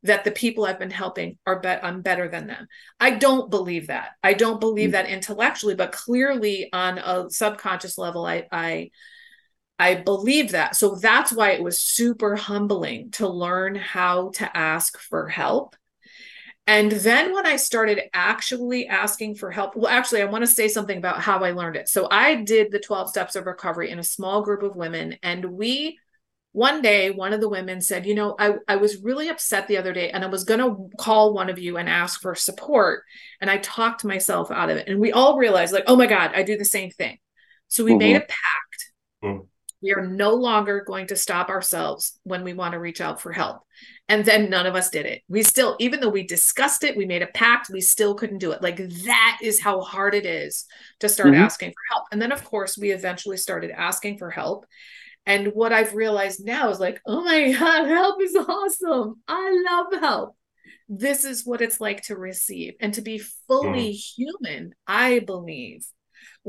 [0.04, 2.68] that the people I've been helping are bet I'm better than them.
[3.00, 4.12] I don't believe that.
[4.24, 4.94] I don't believe mm.
[4.94, 8.92] that intellectually, but clearly on a subconscious level, I I
[9.78, 10.78] I believe that.
[10.78, 15.76] So that's why it was super humbling to learn how to ask for help
[16.70, 20.68] and then when I started actually asking for help, well, actually, I want to say
[20.68, 21.90] something about how I learned it.
[21.90, 25.18] So I did the 12 steps of recovery in a small group of women.
[25.24, 25.98] And we,
[26.52, 29.78] one day, one of the women said, You know, I, I was really upset the
[29.78, 33.02] other day and I was going to call one of you and ask for support.
[33.42, 34.88] And I talked myself out of it.
[34.88, 37.18] And we all realized, like, oh my God, I do the same thing.
[37.68, 37.98] So we mm-hmm.
[37.98, 38.92] made a pact.
[39.24, 39.46] Mm-hmm.
[39.82, 43.32] We are no longer going to stop ourselves when we want to reach out for
[43.32, 43.64] help.
[44.10, 45.22] And then none of us did it.
[45.30, 48.52] We still, even though we discussed it, we made a pact, we still couldn't do
[48.52, 48.62] it.
[48.62, 50.66] Like that is how hard it is
[51.00, 51.44] to start mm-hmm.
[51.44, 52.06] asking for help.
[52.12, 54.66] And then, of course, we eventually started asking for help.
[55.28, 59.22] And what I've realized now is like, oh my God, help is awesome.
[59.28, 60.36] I love help.
[60.90, 64.16] This is what it's like to receive and to be fully mm.
[64.16, 65.86] human, I believe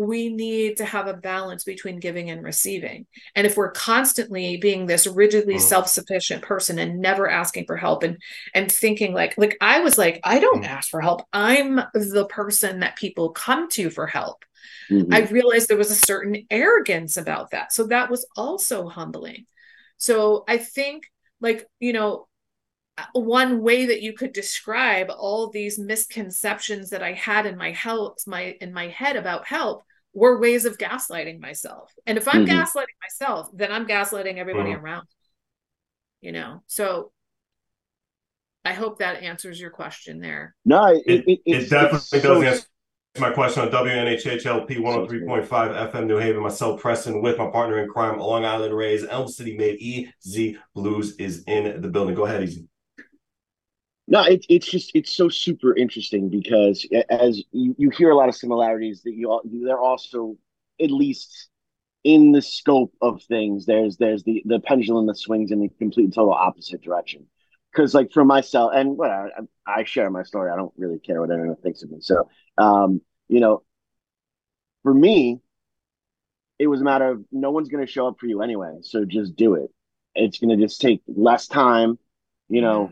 [0.01, 3.07] we need to have a balance between giving and receiving.
[3.35, 5.61] And if we're constantly being this rigidly mm.
[5.61, 8.17] self-sufficient person and never asking for help and
[8.55, 10.69] and thinking like like I was like I don't mm.
[10.69, 11.21] ask for help.
[11.35, 14.43] I'm the person that people come to for help.
[14.91, 15.13] Mm-hmm.
[15.13, 17.71] I realized there was a certain arrogance about that.
[17.71, 19.45] So that was also humbling.
[19.99, 21.05] So I think
[21.43, 22.27] like, you know,
[23.13, 28.27] one way that you could describe all these misconceptions that I had in my health,
[28.27, 31.93] my in my head about help were ways of gaslighting myself.
[32.07, 32.59] And if I'm mm-hmm.
[32.59, 34.85] gaslighting myself, then I'm gaslighting everybody mm-hmm.
[34.85, 35.07] around.
[36.21, 37.13] You know, so
[38.65, 40.55] I hope that answers your question there.
[40.65, 42.67] No, it, it, it, it definitely does so, answer
[43.19, 46.43] my question on WNHHLP 103.5 FM New Haven.
[46.43, 51.19] Myself, Prestige, with my partner in crime, Long Island Rays, Elm City made EZ Bluez
[51.19, 52.15] is in the building.
[52.15, 52.69] Go ahead, Easy.
[54.11, 58.29] No, it, it's just it's so super interesting because as you, you hear a lot
[58.29, 60.37] of similarities that you all, they're also
[60.83, 61.49] at least
[62.03, 63.67] in the scope of things.
[63.67, 67.27] There's there's the the pendulum that swings in the complete total opposite direction.
[67.71, 69.29] Because like for myself, and what I,
[69.65, 71.99] I share my story, I don't really care what anyone thinks of me.
[72.01, 73.63] So, um, you know,
[74.83, 75.39] for me,
[76.59, 79.05] it was a matter of no one's going to show up for you anyway, so
[79.05, 79.71] just do it.
[80.17, 81.97] It's going to just take less time,
[82.49, 82.91] you know.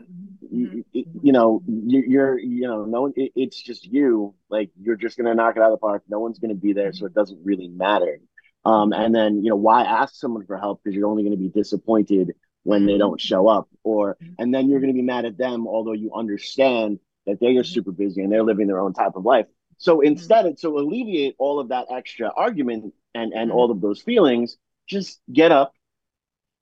[0.49, 4.35] Yeah you, you know you're you know no one it, it's just you.
[4.49, 6.03] Like you're just gonna knock it out of the park.
[6.09, 8.19] No one's gonna be there so it doesn't really matter.
[8.65, 10.81] Um and then you know why ask someone for help?
[10.83, 12.33] Because you're only going to be disappointed
[12.63, 13.69] when they don't show up.
[13.83, 17.57] Or and then you're going to be mad at them although you understand that they
[17.57, 19.45] are super busy and they're living their own type of life.
[19.77, 24.57] So instead to alleviate all of that extra argument and and all of those feelings
[24.87, 25.73] just get up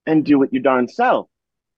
[0.06, 1.28] and do it your darn self.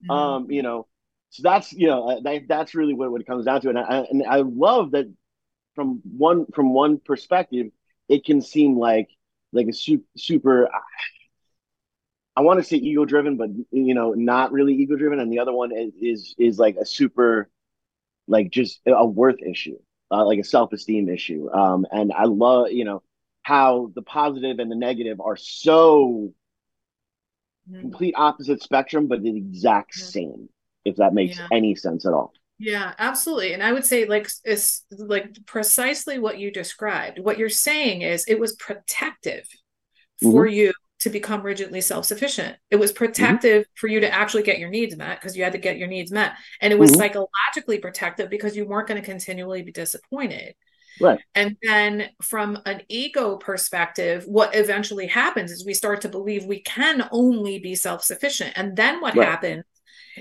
[0.04, 0.14] Mhm.
[0.14, 0.88] Um, you know,
[1.32, 3.80] so that's you know uh, that, that's really what, what it comes down to, and
[3.80, 5.12] I and I love that
[5.76, 7.68] from one from one perspective,
[8.10, 9.10] it can seem like
[9.54, 10.70] like a super super.
[12.36, 15.40] I want to say ego driven, but you know, not really ego driven, and the
[15.40, 17.50] other one is is, is like a super,
[18.28, 19.80] like just a worth issue,
[20.12, 21.52] uh, like a self esteem issue.
[21.52, 23.04] Um, and I love you know
[23.44, 26.34] how the positive and the negative are so
[27.66, 27.82] Mhm.
[27.82, 30.12] complete opposite spectrum, but the exact Yeah.
[30.12, 30.50] same.
[30.90, 31.48] If that makes Yeah.
[31.52, 32.34] any sense at all.
[32.58, 33.54] Yeah, absolutely.
[33.54, 37.20] And I would say like it's like precisely what you described.
[37.20, 39.48] What you're saying is it was protective
[40.22, 42.58] for you to become rigidly self-sufficient.
[42.70, 45.58] It was protective for you to actually get your needs met because you had to
[45.58, 46.34] get your needs met.
[46.60, 46.98] And it was Mhm.
[46.98, 50.56] psychologically protective because you weren't going to continually be disappointed.
[51.00, 51.22] Right.
[51.34, 56.60] And then from an ego perspective, what eventually happens is we start to believe we
[56.60, 58.52] can only be self-sufficient.
[58.58, 59.26] And then what Right.
[59.26, 59.64] happens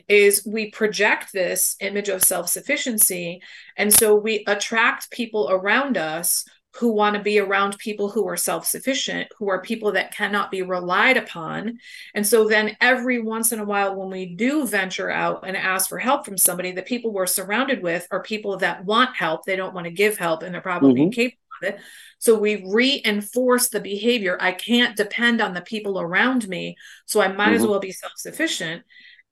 [0.09, 3.40] is we project this image of self-sufficiency.
[3.76, 6.44] And so we attract people around us
[6.74, 10.62] who want to be around people who are self-sufficient who are people that cannot be
[10.62, 11.78] relied upon.
[12.14, 15.88] And so then every once in a while when we do venture out and ask
[15.88, 19.44] for help from somebody the people we're surrounded with are people that want help.
[19.44, 21.05] They don't want to give help and they're probably Mhm.
[21.05, 21.80] incapable of it.
[22.18, 24.36] So we reinforce the behavior.
[24.40, 26.76] I can't depend on the people around me
[27.07, 27.70] so i might as Mhm.
[27.70, 28.82] well be self-sufficient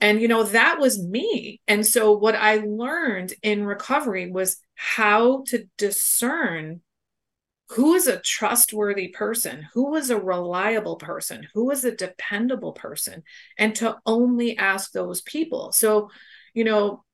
[0.01, 1.61] and, you know, that was me.
[1.67, 6.83] And so, what I learned in recovery was how to discern
[7.71, 13.23] who is a trustworthy person, who is a reliable person, who is a dependable person,
[13.59, 15.73] and to only ask those people.
[15.73, 16.11] So,
[16.55, 17.05] you know,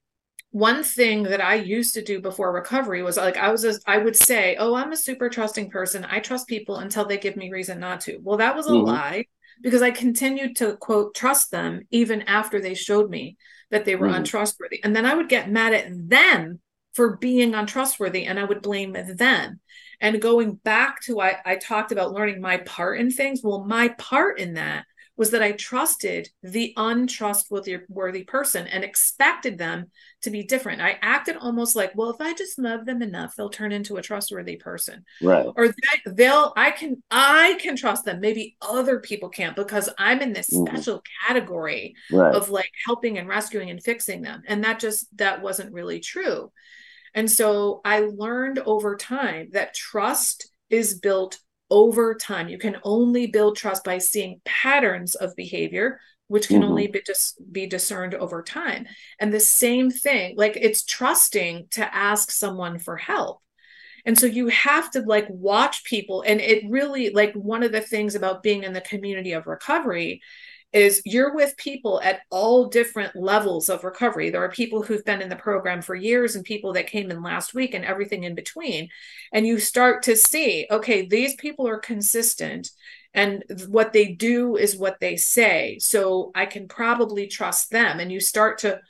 [0.51, 3.99] one thing that I used to do before recovery was like I was a, I
[3.99, 6.05] would say, "Oh, I'm a super trusting person.
[6.09, 8.77] I trust people until they give me reason not to." Well, that was a Mhm.
[8.77, 9.27] lie
[9.63, 13.37] because I continued to quote trust them even after they showed me
[13.71, 14.17] that they were Mhm.
[14.17, 14.83] untrustworthy.
[14.85, 16.61] And then I would get mad at them
[16.95, 19.61] for being untrustworthy and I would blame them.
[20.01, 23.41] And going back to I, I talked about learning my part in things.
[23.43, 24.85] Well, my part in that
[25.17, 29.91] was that I trusted the untrustworthy worthy person and expected them
[30.23, 30.81] to be different.
[30.81, 34.03] I acted almost like, well, if I just love them enough, they'll turn into a
[34.03, 35.05] trustworthy person.
[35.23, 35.47] Right.
[35.55, 35.75] Or they,
[36.07, 38.21] they'll I can I can trust them.
[38.21, 40.67] Maybe other people can't because I'm in this Mhm.
[40.67, 42.35] special category Right.
[42.35, 44.43] of like helping and rescuing and fixing them.
[44.47, 46.51] And that just that wasn't really true.
[47.15, 51.39] And so I learned over time that trust is built
[51.73, 52.49] over time.
[52.49, 55.99] You can only build trust by seeing patterns of behavior,
[56.29, 56.69] which can Mhm.
[56.69, 58.87] only be just be discerned over time.
[59.19, 63.41] And the same thing, like it's trusting to ask someone for help.
[64.05, 66.23] And so you have to like watch people.
[66.23, 70.21] And it really, like, one of the things about being in the community of recovery
[70.73, 74.31] is you're with people at all different levels of recovery.
[74.31, 77.23] There are people who've been in the program for years and people that came in
[77.23, 78.89] last week and everything in between.
[79.33, 82.71] And you start to see, okay, these people are consistent
[83.15, 85.79] and what they do is what they say.
[85.81, 88.01] So I can probably trust them.
[88.01, 88.81] And you start to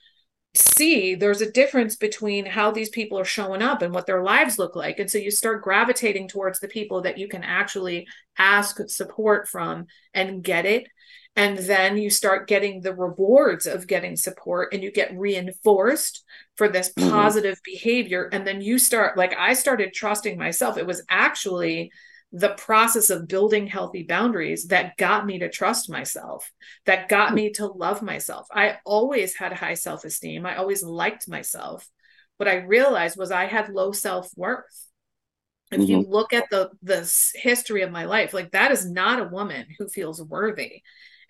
[0.54, 4.58] see there's a difference between how these people are showing up and what their lives
[4.58, 4.98] look like.
[4.98, 8.06] And so you start gravitating towards the people that you can actually
[8.38, 10.86] ask support from and get it.
[11.34, 16.24] And then you start getting the rewards of getting support and you get reinforced
[16.56, 17.08] for this Mhm.
[17.08, 18.28] positive behavior.
[18.32, 20.76] And then you start, like, I started trusting myself.
[20.76, 21.90] It was actually
[22.32, 26.50] the process of building healthy boundaries that got me to trust myself,
[26.86, 28.46] that got me to love myself.
[28.52, 30.44] I always had high self esteem.
[30.44, 31.88] I always liked myself.
[32.36, 34.88] What I realized was I had low self worth.
[35.70, 39.24] If you look at the the history of my life, like that is not a
[39.28, 40.82] woman who feels worthy.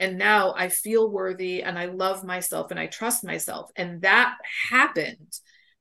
[0.02, 3.70] And now I feel worthy and I love myself and I trust myself.
[3.76, 4.36] And that
[4.68, 5.38] happened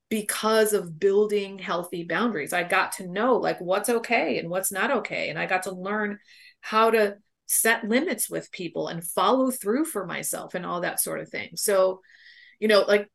[0.08, 2.52] because of building healthy boundaries.
[2.52, 5.28] I got to know like what's okay and what's not okay.
[5.28, 6.20] And I got to learn
[6.60, 7.16] how to
[7.46, 11.56] set limits with people and follow through for myself and all that sort of thing.
[11.56, 12.00] So,
[12.60, 13.10] you know, like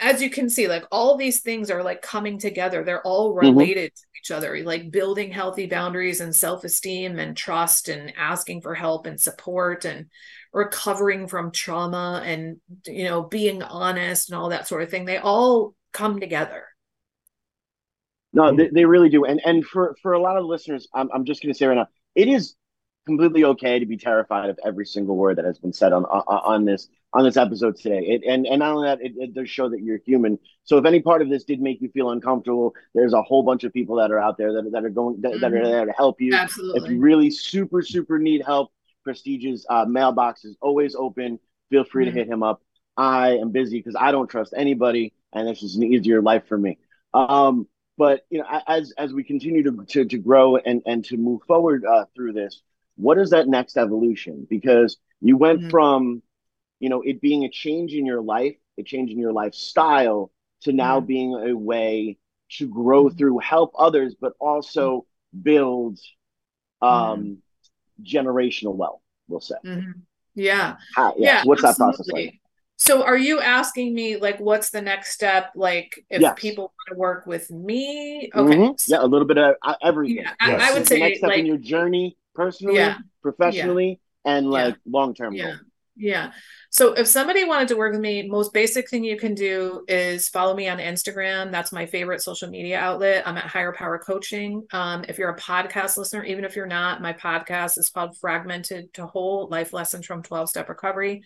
[0.00, 2.82] as you can see, like all these things are like coming together.
[2.82, 3.56] They're all mm-hmm.
[3.56, 8.62] related to each other, like building healthy boundaries and self esteem and trust and asking
[8.62, 10.06] for help and support and
[10.52, 15.04] recovering from trauma and, you know, being honest and all that sort of thing.
[15.04, 16.66] They all come together.
[18.32, 19.24] No, they, they really do.
[19.24, 21.76] And and for for a lot of listeners, I'm I'm just going to say right
[21.76, 21.86] now,
[22.16, 22.56] it is
[23.06, 26.22] completely okay to be terrified of every single word that has been said on on,
[26.26, 28.00] on this on this episode today.
[28.00, 30.38] It, and and not only that, it, it does show that you're human.
[30.64, 33.64] So if any part of this did make you feel uncomfortable, there's a whole bunch
[33.64, 35.64] of people that are out there that, that are going that, that are Mhm.
[35.64, 36.34] there to help you.
[36.34, 36.82] Absolutely.
[36.82, 38.72] If you really super super need help,
[39.06, 41.38] Prestige's uh, mailbox is always open.
[41.70, 42.08] feel free Mhm.
[42.08, 42.62] to hit him up.
[42.96, 46.56] I am busy because I don't trust anybody, and this is an easier life for
[46.56, 46.78] me.
[47.12, 47.66] Um,
[47.98, 51.42] but you know, as as we continue to to, to grow and and to move
[51.46, 52.62] forward uh, through this,
[52.96, 54.46] what is that next evolution?
[54.48, 55.70] Because you went Mhm.
[55.70, 56.22] from,
[56.80, 60.30] you know, it being a change in your life, a change in your lifestyle,
[60.62, 61.06] to now Mhm.
[61.06, 62.18] being a way
[62.58, 63.18] to grow Mhm.
[63.18, 65.06] through, help others, but also
[65.42, 65.98] build
[66.82, 67.38] um
[68.02, 69.00] generational wealth.
[69.28, 69.56] We'll say.
[69.64, 70.02] Mhm.
[70.34, 70.76] Yeah.
[70.94, 71.26] How, yeah.
[71.26, 72.40] Yeah, so what's that process like?
[72.76, 75.52] So are you asking me like what's the next step?
[75.54, 76.34] Like if Yes.
[76.38, 78.30] people want to work with me?
[78.34, 78.56] Okay.
[78.56, 78.88] Mhm.
[78.88, 80.16] Yeah, a little bit of uh, everything.
[80.18, 80.60] yeah, I, Yes.
[80.60, 82.98] I would What's the say next step in like your journey, personally, Yeah.
[83.22, 84.50] professionally, and Yeah.
[84.50, 85.44] like long term yeah.
[85.44, 85.54] goal.
[85.96, 86.32] Yeah.
[86.70, 90.28] So if somebody wanted to work with me, most basic thing you can do is
[90.28, 91.52] follow me on Instagram.
[91.52, 93.22] That's my favorite social media outlet.
[93.28, 94.66] I'm at Higher Power Coaching.
[94.72, 98.92] Um, if you're a podcast listener, even if you're not, my podcast is called Fragmented
[98.94, 101.22] to Whole Life Lessons from 12 Step Recovery.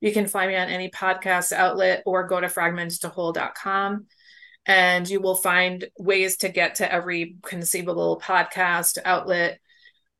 [0.00, 4.06] You can find me on any podcast outlet or go to fragmentedtowhole.com
[4.66, 9.60] and you will find ways to get to every conceivable podcast outlet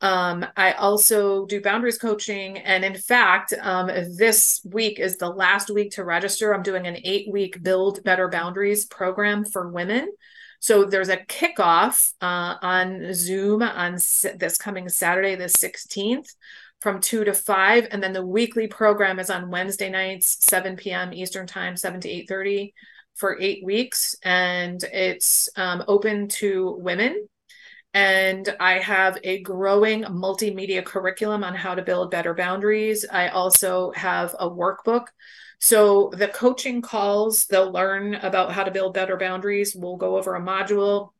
[0.00, 2.58] um, I also do boundaries coaching.
[2.58, 6.54] And in fact, um, this week is the last week to register.
[6.54, 10.12] I'm doing an eight week Build Better Boundaries program for women.
[10.60, 16.34] So there's a kickoff uh, on Zoom on this coming Saturday, the 16th
[16.80, 21.12] from 2 to 5 and then the weekly program is on wednesday nights 7 p.m
[21.12, 22.72] eastern time 7 to 8.30
[23.16, 27.26] for eight weeks and it's um, open to women
[27.98, 33.04] and I have a growing multimedia curriculum on how to build better boundaries.
[33.10, 35.06] I also have a workbook.
[35.58, 39.74] So the coaching calls, they'll learn about how to build better boundaries.
[39.74, 41.10] We'll go over a module.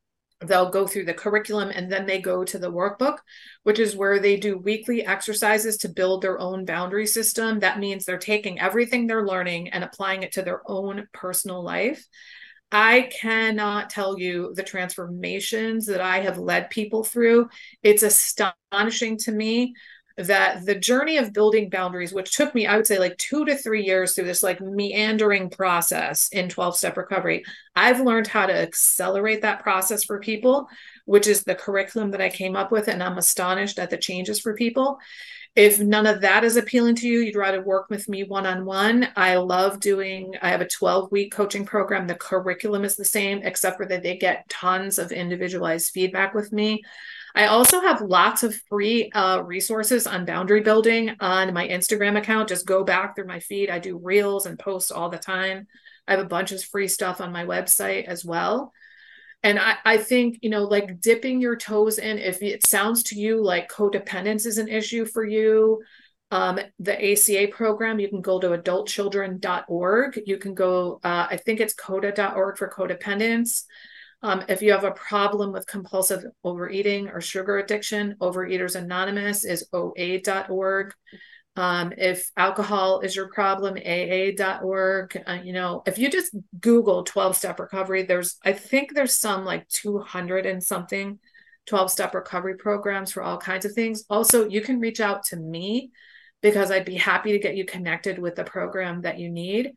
[0.41, 3.19] They'll go through the curriculum and then they go to the workbook,
[3.65, 7.59] which is where they do weekly exercises to build their own boundary system.
[7.59, 12.07] That means they're taking everything they're learning and applying it to their own personal life.
[12.71, 17.49] I cannot tell you the transformations that I have led people through.
[17.83, 19.75] It's astonishing to me
[20.19, 23.57] that the journey of building boundaries, which took me, I would say, like two to
[23.57, 27.45] three years through this like meandering process in 12 step recovery,
[27.77, 30.69] I've learned how to accelerate that process for people,
[31.05, 32.89] which is the curriculum that I came up with.
[32.89, 34.99] And I'm astonished at the changes for people.
[35.59, 38.65] If none of that is appealing to you, you'd rather work with me one on
[38.65, 39.09] one.
[39.17, 42.07] I love doing, I have a 12 week coaching program.
[42.07, 46.53] The curriculum is the same, except for that they get tons of individualized feedback with
[46.53, 46.85] me.
[47.35, 52.51] I also have lots of free uh, resources on boundary building on my Instagram account.
[52.51, 53.69] Just go back through my feed.
[53.69, 55.67] I do reels and posts all the time.
[56.07, 58.73] I have a bunch of free stuff on my website as well.
[59.43, 63.15] And I, I think, you know, like dipping your toes in, if it sounds to
[63.19, 65.81] you like codependence is an issue for you,
[66.31, 70.21] um, the ACA program, you can go to adultchildren.org.
[70.27, 73.65] You can go, uh, I think it's coda.org for codependence.
[74.23, 79.69] Um, if you have a problem with compulsive overeating or sugar addiction, Overeaters Anonymous is
[79.73, 80.93] OA.org.
[81.59, 85.23] Um, if alcohol is your problem, AA.org.
[85.27, 89.45] Uh, you know, if you just Google 12 step recovery, there's, I think there's some
[89.45, 91.19] like 200 and something
[91.67, 94.05] 12 step recovery programs for all kinds of things.
[94.09, 95.91] Also, you can reach out to me
[96.43, 99.73] because I'd be happy to get you connected with the program that you need.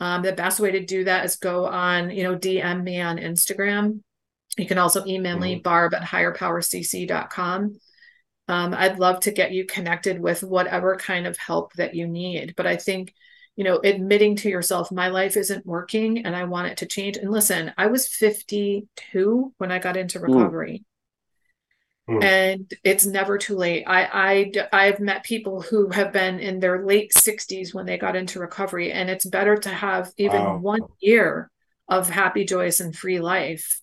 [0.00, 3.18] Um, the best way to do that is go on, you know, DM me on
[3.18, 4.00] Instagram.
[4.58, 7.78] You can also email me, barb at higherpowercc.com.
[8.48, 12.54] Um, I'd love to get you connected with whatever kind of help that you need.
[12.56, 13.14] But I think,
[13.56, 17.16] you know, admitting to yourself, my life isn't working and I want it to change.
[17.16, 20.84] And listen, I was 52 when I got into recovery.
[22.08, 22.22] Mm.
[22.22, 23.84] And it's never too late.
[23.86, 28.16] I, I I've met people who have been in their late 60s when they got
[28.16, 30.58] into recovery, and it's better to have even Wow.
[30.58, 31.50] one year
[31.88, 33.81] of happy, joyous, and free life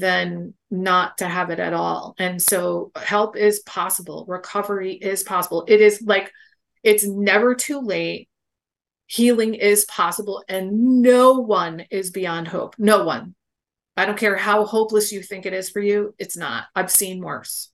[0.00, 2.14] than not to have it at all.
[2.18, 4.24] And so help is possible.
[4.28, 5.64] Recovery is possible.
[5.68, 6.32] It is like
[6.82, 8.28] it's never too late.
[9.06, 12.74] Healing is possible, and no one is beyond hope.
[12.78, 13.34] No one.
[13.96, 16.64] I don't care how hopeless you think it is for you, it's not.
[16.74, 17.70] I've seen worse.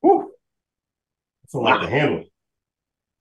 [0.00, 0.32] Whew.
[1.44, 2.24] It's a lot to handle.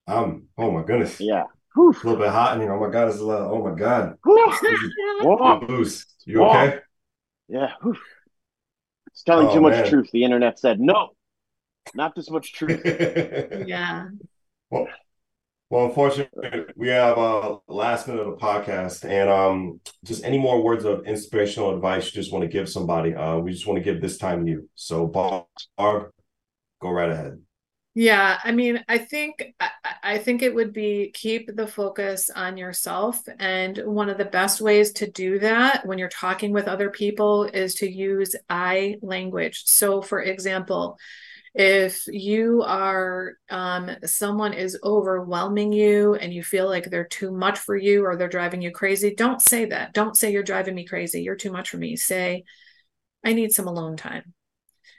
[0.08, 1.20] Um, oh my goodness.
[1.20, 1.46] Yeah.
[1.76, 1.92] Whew.
[1.92, 2.74] It's a little bit hot in here.
[2.74, 3.42] Oh my god, it's a lot.
[3.42, 4.16] Oh my god.
[4.24, 4.54] Whew.
[5.22, 5.66] Whoa.
[5.68, 6.06] Loose.
[6.26, 6.80] You okay?
[7.48, 7.72] Yeah.
[7.82, 7.96] Whew.
[9.08, 9.90] It's telling Oh, too much man.
[9.90, 10.10] truth.
[10.12, 11.10] The internet said no,
[11.94, 12.82] not this much truth.
[13.68, 14.08] yeah.
[14.70, 14.88] well,
[15.70, 20.64] well, unfortunately, we have a last minute of the podcast, and um, just any more
[20.64, 23.16] words of inspirational advice you just want to give somebody.
[23.16, 24.70] Uh, we just want to give this time to you.
[24.76, 25.46] So, Barb,
[25.78, 27.40] go right ahead.
[27.96, 29.54] Yeah, I mean, I think
[30.02, 33.22] I, think it would be keep the focus on yourself.
[33.38, 37.44] And one of the best ways to do that when you're talking with other people
[37.44, 39.64] is to use I language.
[39.68, 40.98] So, for example,
[41.54, 47.60] if you are um, someone is overwhelming you and you feel like they're too much
[47.60, 49.94] for you or they're driving you crazy, don't say that.
[49.94, 51.22] Don't say you're driving me crazy.
[51.22, 51.96] You're too much for me.
[51.96, 52.46] Say,
[53.24, 54.34] I need some alone time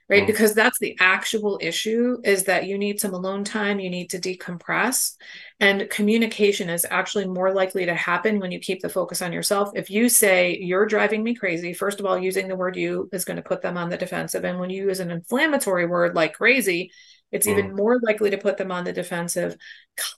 [0.09, 0.24] right?
[0.24, 0.26] Mm.
[0.26, 4.18] Because that's the actual issue is that you need some alone time, you need to
[4.18, 5.14] decompress.
[5.61, 9.70] And communication is actually more likely to happen when you keep the focus on yourself.
[9.74, 13.24] If you say, You're driving me crazy, first of all, using the word you is
[13.24, 14.44] going to put them on the defensive.
[14.44, 16.90] And when you use an inflammatory word like crazy,
[17.32, 17.76] it's even mm.
[17.76, 19.57] more likely to put them on the defensive.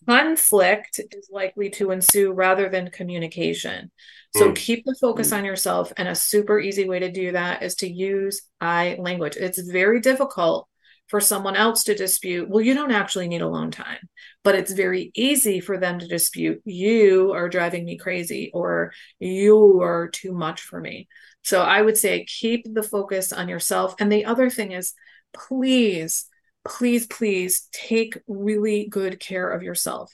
[0.06, 3.90] Conflict is likely to ensue rather than communication.
[4.36, 4.56] So mm.
[4.56, 5.38] keep the focus mm.
[5.38, 5.92] on yourself.
[5.96, 9.36] And a super easy way to do that is to use I language.
[9.36, 10.68] It's very difficult
[11.08, 13.98] for someone else to dispute, well, you don't actually need alone time.
[14.42, 19.80] But it's very easy for them to dispute, you are driving me crazy or you
[19.82, 21.06] are too much for me.
[21.42, 23.94] So I would say keep the focus on yourself.
[24.00, 24.94] And the other thing is,
[25.32, 26.26] please
[26.66, 30.12] please, please take really good care of yourself.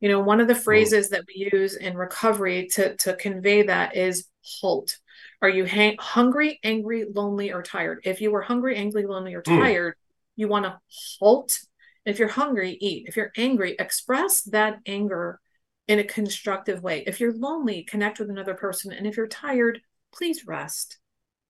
[0.00, 3.96] You know, one of the phrases that we use in recovery to, to convey that
[3.96, 4.98] is halt.
[5.42, 8.00] Are you hang- hungry, angry, lonely, or tired?
[8.04, 9.58] If you are hungry, angry, lonely, or hmm.
[9.58, 9.98] tired, mm.
[10.36, 10.80] you want to
[11.18, 11.58] halt.
[12.06, 13.06] If you're hungry, eat.
[13.08, 15.40] If you're angry, express that anger
[15.86, 17.04] in a constructive way.
[17.06, 18.92] If you're lonely, connect with another person.
[18.92, 19.80] And if you're tired,
[20.14, 20.98] please rest.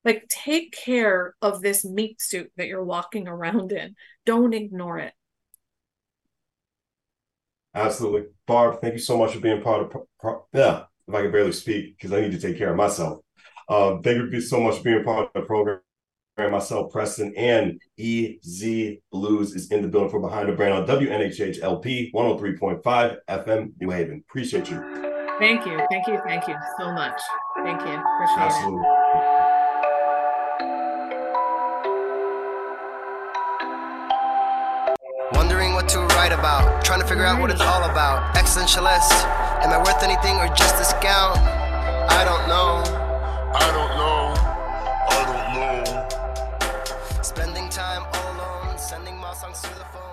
[0.03, 3.95] Like, take care of this meat suit that you're walking around in.
[4.25, 5.13] Don't ignore it.
[7.73, 8.23] Absolutely.
[8.47, 11.53] Barb, thank you so much for being part of, pro- yeah, if I can barely
[11.53, 13.19] speak, because I need to take care of myself.
[13.69, 15.79] Um, thank you so much for being part of the program.
[16.37, 18.63] Myself, Prestige, and EZ
[19.13, 23.91] Bluez is in the building for Behind the Brand on WNHH LP 103.5 FM New
[23.91, 24.23] Haven.
[24.27, 24.79] Appreciate you.
[25.37, 25.79] Thank you.
[25.91, 26.19] Thank you.
[26.25, 27.19] Thank you so much.
[27.63, 27.93] Thank you.
[27.93, 28.81] Appreciate Absolutely.
[28.81, 29.11] it.
[35.33, 36.80] Wondering what to write about.
[36.91, 38.35] Trying to figure out what it's all about.
[38.35, 39.13] Existentialist.
[39.63, 41.37] Am I worth anything or just a scout?
[41.37, 42.83] I don't know.
[43.55, 44.35] I don't know.
[45.07, 47.23] I don't know.
[47.23, 50.10] Spending time all alone, sending my songs to the phone.